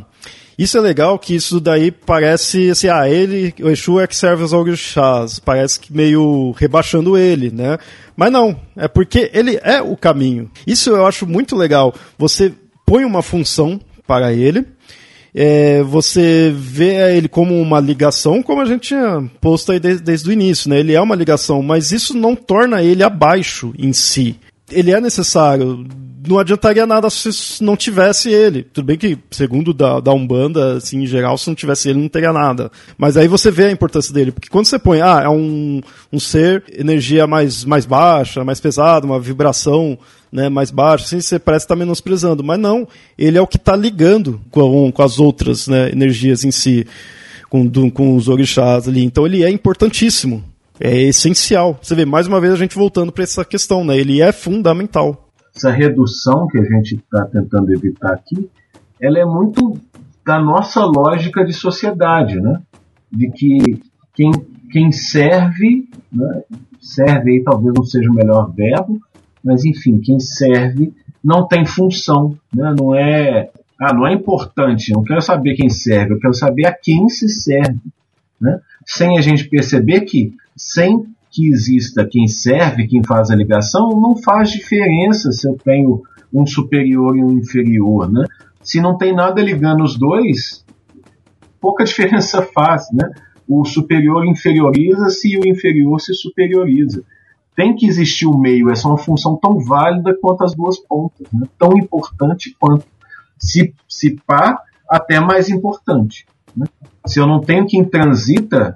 [0.57, 4.43] Isso é legal que isso daí parece assim, ah, ele, o Exu é que serve
[4.43, 7.77] aos orixás, parece que meio rebaixando ele, né?
[8.15, 10.49] Mas não, é porque ele é o caminho.
[10.67, 11.93] Isso eu acho muito legal.
[12.17, 12.53] Você
[12.85, 14.65] põe uma função para ele,
[15.33, 20.29] é, você vê ele como uma ligação, como a gente tinha posto aí desde, desde
[20.29, 20.79] o início, né?
[20.79, 24.37] Ele é uma ligação, mas isso não torna ele abaixo em si.
[24.71, 25.85] Ele é necessário
[26.27, 28.63] não adiantaria nada se não tivesse ele.
[28.63, 32.07] Tudo bem que, segundo da, da Umbanda, assim, em geral, se não tivesse ele, não
[32.07, 32.71] teria nada.
[32.97, 35.81] Mas aí você vê a importância dele, porque quando você põe, ah, é um,
[36.11, 39.97] um ser, energia mais, mais baixa, mais pesada, uma vibração
[40.31, 42.43] né, mais baixa, assim, você parece estar tá menosprezando.
[42.43, 42.87] Mas não,
[43.17, 46.85] ele é o que está ligando com, com as outras né, energias em si,
[47.49, 49.03] com, do, com os orixás ali.
[49.03, 50.50] Então ele é importantíssimo.
[50.81, 51.77] É essencial.
[51.81, 53.97] Você vê, mais uma vez, a gente voltando para essa questão, né?
[53.97, 58.49] Ele é fundamental essa redução que a gente está tentando evitar aqui,
[58.99, 59.77] ela é muito
[60.25, 62.61] da nossa lógica de sociedade, né?
[63.11, 63.81] De que
[64.13, 64.31] quem,
[64.71, 66.43] quem serve, né?
[66.79, 68.99] serve aí talvez não seja o melhor verbo,
[69.43, 70.93] mas enfim, quem serve
[71.23, 72.73] não tem função, né?
[72.79, 73.49] Não é,
[73.79, 74.91] ah, não é importante.
[74.91, 77.79] Eu não quero saber quem serve, eu quero saber a quem se serve,
[78.41, 78.59] né?
[78.85, 84.17] Sem a gente perceber que sem que exista quem serve, quem faz a ligação, não
[84.17, 86.01] faz diferença se eu tenho
[86.33, 88.25] um superior e um inferior, né?
[88.61, 90.65] Se não tem nada ligando os dois,
[91.59, 93.09] pouca diferença faz, né?
[93.47, 97.03] O superior inferioriza-se e o inferior se superioriza.
[97.55, 101.27] Tem que existir o meio, essa é uma função tão válida quanto as duas pontas,
[101.33, 101.45] né?
[101.59, 102.85] tão importante quanto.
[103.37, 106.25] Se, se pá, até mais importante.
[107.05, 108.75] Se eu não tenho quem transita,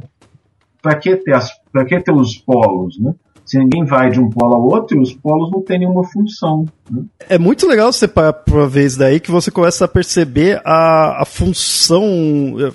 [0.81, 1.49] para que ter as
[1.88, 3.14] que ter os polos, né?
[3.45, 6.65] Se ninguém vai de um polo ao outro, os polos não têm nenhuma função.
[6.89, 7.03] Né?
[7.30, 11.26] É muito legal você para ver vez daí que você começa a perceber a, a
[11.26, 12.03] função,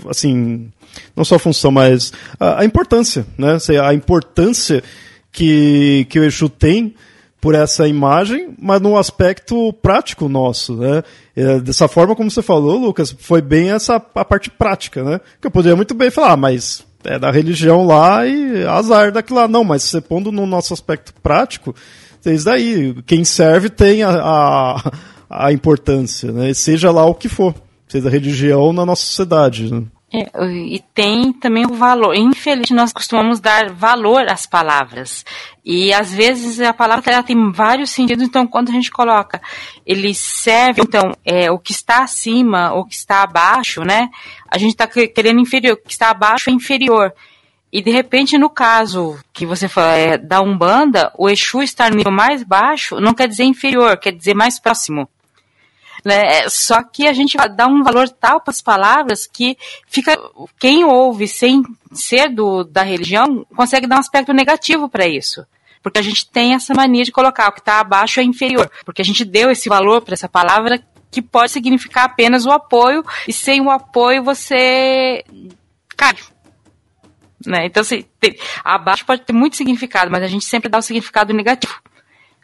[0.09, 0.71] assim,
[1.17, 3.59] não só a função, mas a, a importância, né?
[3.85, 4.83] A importância
[5.33, 6.95] que, que o Exu tem
[7.41, 11.03] por essa imagem, mas no aspecto prático nosso, né?
[11.35, 15.21] É, dessa forma como você falou, Lucas, foi bem essa a parte prática, né?
[15.41, 19.39] Que eu poderia muito bem falar, ah, mas é da religião lá e azar daquilo
[19.39, 19.49] lá.
[19.49, 21.75] Não, mas você pondo no nosso aspecto prático,
[22.27, 22.95] isso daí.
[23.07, 24.93] Quem serve tem a, a,
[25.31, 26.53] a, importância, né?
[26.53, 27.55] Seja lá o que for,
[27.89, 29.73] seja religião na nossa sociedade.
[29.73, 29.83] Né?
[30.13, 32.15] É, e tem também o valor.
[32.17, 35.25] Infelizmente, nós costumamos dar valor às palavras.
[35.65, 39.41] E às vezes a palavra ela tem vários sentidos, então quando a gente coloca
[39.87, 44.09] ele serve, então, é, o que está acima, o que está abaixo, né?
[44.51, 47.13] A gente está querendo inferior, o que está abaixo é inferior.
[47.73, 51.97] E de repente, no caso que você fala é, da Umbanda, o Exu estar no
[51.97, 55.09] nível mais baixo não quer dizer inferior, quer dizer mais próximo.
[56.05, 56.49] Né?
[56.49, 59.57] Só que a gente dá um valor tal para as palavras que
[59.87, 60.19] fica
[60.59, 61.63] quem ouve sem
[61.93, 65.45] ser do, da religião consegue dar um aspecto negativo para isso.
[65.83, 68.71] Porque a gente tem essa mania de colocar o que está abaixo é inferior.
[68.85, 73.05] Porque a gente deu esse valor para essa palavra que pode significar apenas o apoio,
[73.27, 75.25] e sem o apoio você
[75.97, 76.15] cai.
[77.45, 77.67] Né?
[77.67, 81.33] Então, assim, tem, abaixo pode ter muito significado, mas a gente sempre dá o significado
[81.33, 81.75] negativo.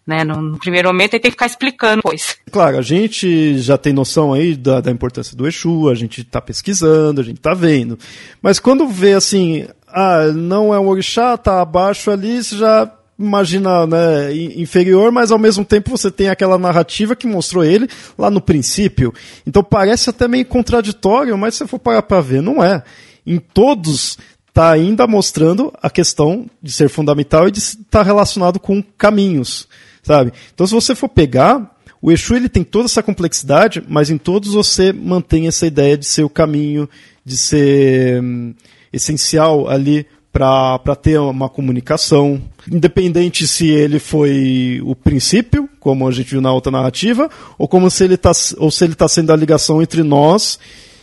[0.06, 0.22] Né?
[0.22, 2.36] No, no, primeiro momento, ele tem que ficar explicando depois.
[2.52, 6.40] Claro, a gente já tem noção aí da, da importância do Exu, a gente está
[6.40, 7.98] pesquisando, a gente está vendo.
[8.40, 13.86] Mas quando vê assim, ah, não é um orixá, tá abaixo ali, você já imagina
[13.86, 18.40] né, inferior, mas ao mesmo tempo você tem aquela narrativa que mostrou ele lá no
[18.40, 19.12] princípio.
[19.44, 22.82] Então parece até meio contraditório, mas se você for parar para ver, não é.
[23.26, 24.18] Em todos
[24.48, 29.66] está ainda mostrando a questão de ser fundamental e de estar tá relacionado com caminhos
[30.06, 30.32] sabe?
[30.54, 34.52] Então se você for pegar, o Exu ele tem toda essa complexidade, mas em todos
[34.52, 36.88] você mantém essa ideia de ser o caminho,
[37.24, 38.54] de ser hum,
[38.92, 46.30] essencial ali para ter uma comunicação, independente se ele foi o princípio, como a gente
[46.30, 49.36] viu na outra narrativa, ou como se ele está ou se ele está sendo a
[49.36, 50.60] ligação entre nós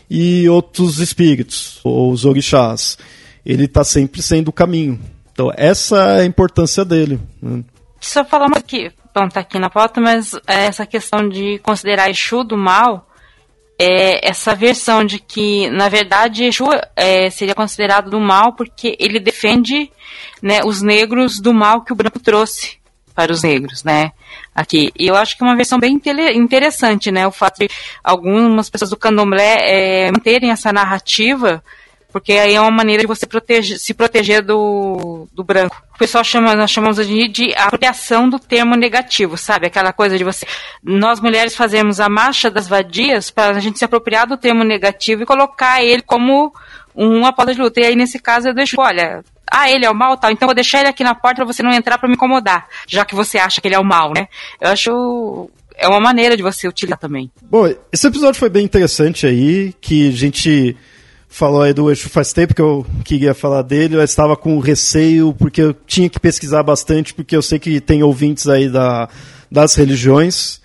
[0.07, 2.97] e outros espíritos, ou os orixás.
[3.43, 4.99] Ele está sempre sendo o caminho.
[5.33, 7.19] Então essa é a importância dele.
[7.41, 7.63] Né?
[8.09, 12.09] Só falar uma aqui, bom, tá aqui na pauta, mas é essa questão de considerar
[12.09, 13.07] Exu do mal,
[13.79, 16.65] é essa versão de que, na verdade, Exu
[16.95, 19.91] é, seria considerado do mal porque ele defende
[20.41, 22.77] né, os negros do mal que o branco trouxe
[23.15, 24.11] para os negros, né?
[24.55, 24.91] Aqui.
[24.97, 25.99] E eu acho que é uma versão bem
[26.35, 27.27] interessante, né?
[27.27, 27.69] O fato de
[28.03, 31.63] algumas pessoas do candomblé é, manterem essa narrativa
[32.13, 33.27] porque aí é uma maneira de você
[33.79, 35.81] se proteger do, do branco.
[35.95, 39.65] O pessoal chama, nós chamamos de, de apropriação do termo negativo, sabe?
[39.65, 40.45] Aquela coisa de você.
[40.83, 45.23] Nós mulheres fazemos a marcha das vadias para a gente se apropriar do termo negativo
[45.23, 46.53] e colocar ele como
[46.93, 47.81] uma pauta de luta.
[47.81, 50.53] E aí, nesse caso, eu deixo, olha, ah, ele é o mal, tal, então vou
[50.53, 53.39] deixar ele aqui na porta para você não entrar para me incomodar, já que você
[53.39, 54.27] acha que ele é o mal, né?
[54.61, 57.31] Eu acho é uma maneira de você utilizar também.
[57.41, 60.77] Bom, esse episódio foi bem interessante aí, que a gente
[61.33, 65.33] falou aí do Exu faz tempo que eu queria falar dele, eu estava com receio
[65.33, 69.09] porque eu tinha que pesquisar bastante, porque eu sei que tem ouvintes aí da,
[69.49, 70.61] das religiões,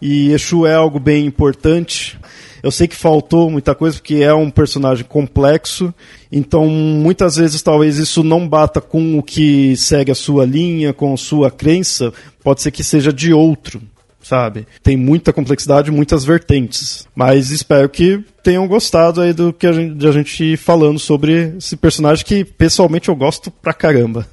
[0.00, 2.18] e Exu é algo bem importante.
[2.62, 5.92] Eu sei que faltou muita coisa porque é um personagem complexo,
[6.30, 11.14] então muitas vezes talvez isso não bata com o que segue a sua linha, com
[11.14, 12.12] a sua crença,
[12.44, 13.80] pode ser que seja de outro
[14.22, 14.66] sabe?
[14.82, 17.08] Tem muita complexidade, muitas vertentes.
[17.14, 21.54] Mas espero que tenham gostado aí do que a gente, de a gente falando sobre
[21.56, 24.26] esse personagem que pessoalmente eu gosto pra caramba.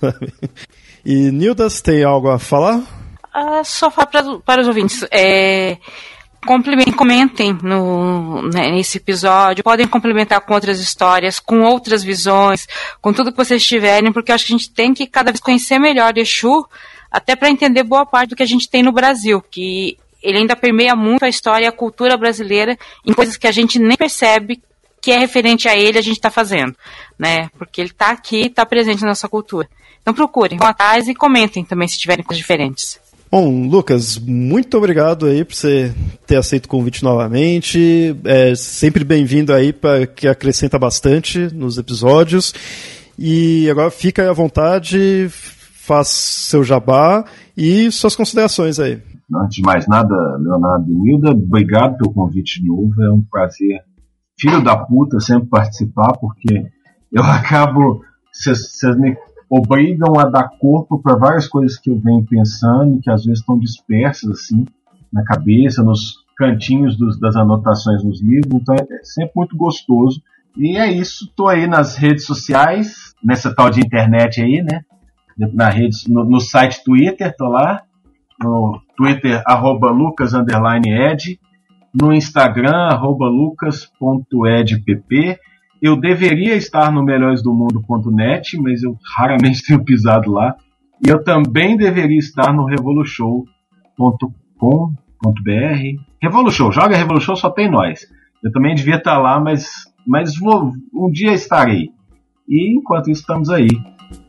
[1.05, 2.81] e Nildas, tem algo a falar?
[3.33, 5.05] Ah, só falar para, para os ouvintes.
[5.11, 5.77] É,
[6.95, 12.67] comentem no, né, nesse episódio, podem complementar com outras histórias, com outras visões,
[13.01, 15.77] com tudo que vocês tiverem, porque acho que a gente tem que cada vez conhecer
[15.77, 16.65] melhor Exu,
[17.11, 20.55] até para entender boa parte do que a gente tem no Brasil, que ele ainda
[20.55, 24.61] permeia muito a história e a cultura brasileira em coisas que a gente nem percebe
[25.01, 26.75] que é referente a ele a gente está fazendo,
[27.17, 27.49] né?
[27.57, 29.69] Porque ele está aqui, está presente na nossa cultura.
[30.01, 32.99] Então procurem, vão atrás e comentem também se tiverem coisas diferentes.
[33.29, 35.93] Bom, Lucas, muito obrigado aí por você
[36.25, 38.15] ter aceito o convite novamente.
[38.23, 42.53] É sempre bem-vindo aí, para que acrescenta bastante nos episódios.
[43.19, 45.29] E agora fica à vontade,
[45.87, 47.23] faz seu jabá
[47.55, 49.01] e suas considerações aí.
[49.33, 53.01] Antes de mais nada, Leonardo e Nilda, obrigado pelo convite de novo.
[53.01, 53.81] É um prazer,
[54.37, 56.65] filho da puta, sempre participar, porque
[57.11, 58.01] eu acabo.
[58.31, 59.15] Vocês me
[59.49, 63.57] obrigam a dar corpo para várias coisas que eu venho pensando, que às vezes estão
[63.57, 64.65] dispersas assim
[65.11, 68.53] na cabeça, nos cantinhos dos, das anotações nos livros.
[68.53, 70.21] Então é, é sempre muito gostoso.
[70.55, 71.25] E é isso.
[71.25, 74.81] Estou aí nas redes sociais, nessa tal de internet aí, né?
[75.37, 77.83] Na rede, no, no site Twitter, tô lá,
[78.41, 81.39] no Twitter, arroba lucas, ed,
[81.93, 83.77] no Instagram, arroba lucas.edpp.
[85.81, 90.55] Eu deveria estar no melhoresdomundo.net, mas eu raramente tenho pisado lá.
[91.05, 93.47] E eu também deveria estar no revolution.com.br.
[96.21, 98.07] Revolution, joga Revolution, só tem nós.
[98.43, 99.67] Eu também devia estar lá, mas,
[100.05, 101.91] mas vou, um dia estarei.
[102.47, 103.67] E enquanto estamos aí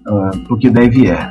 [0.08, 1.30] uh, porque daí vier.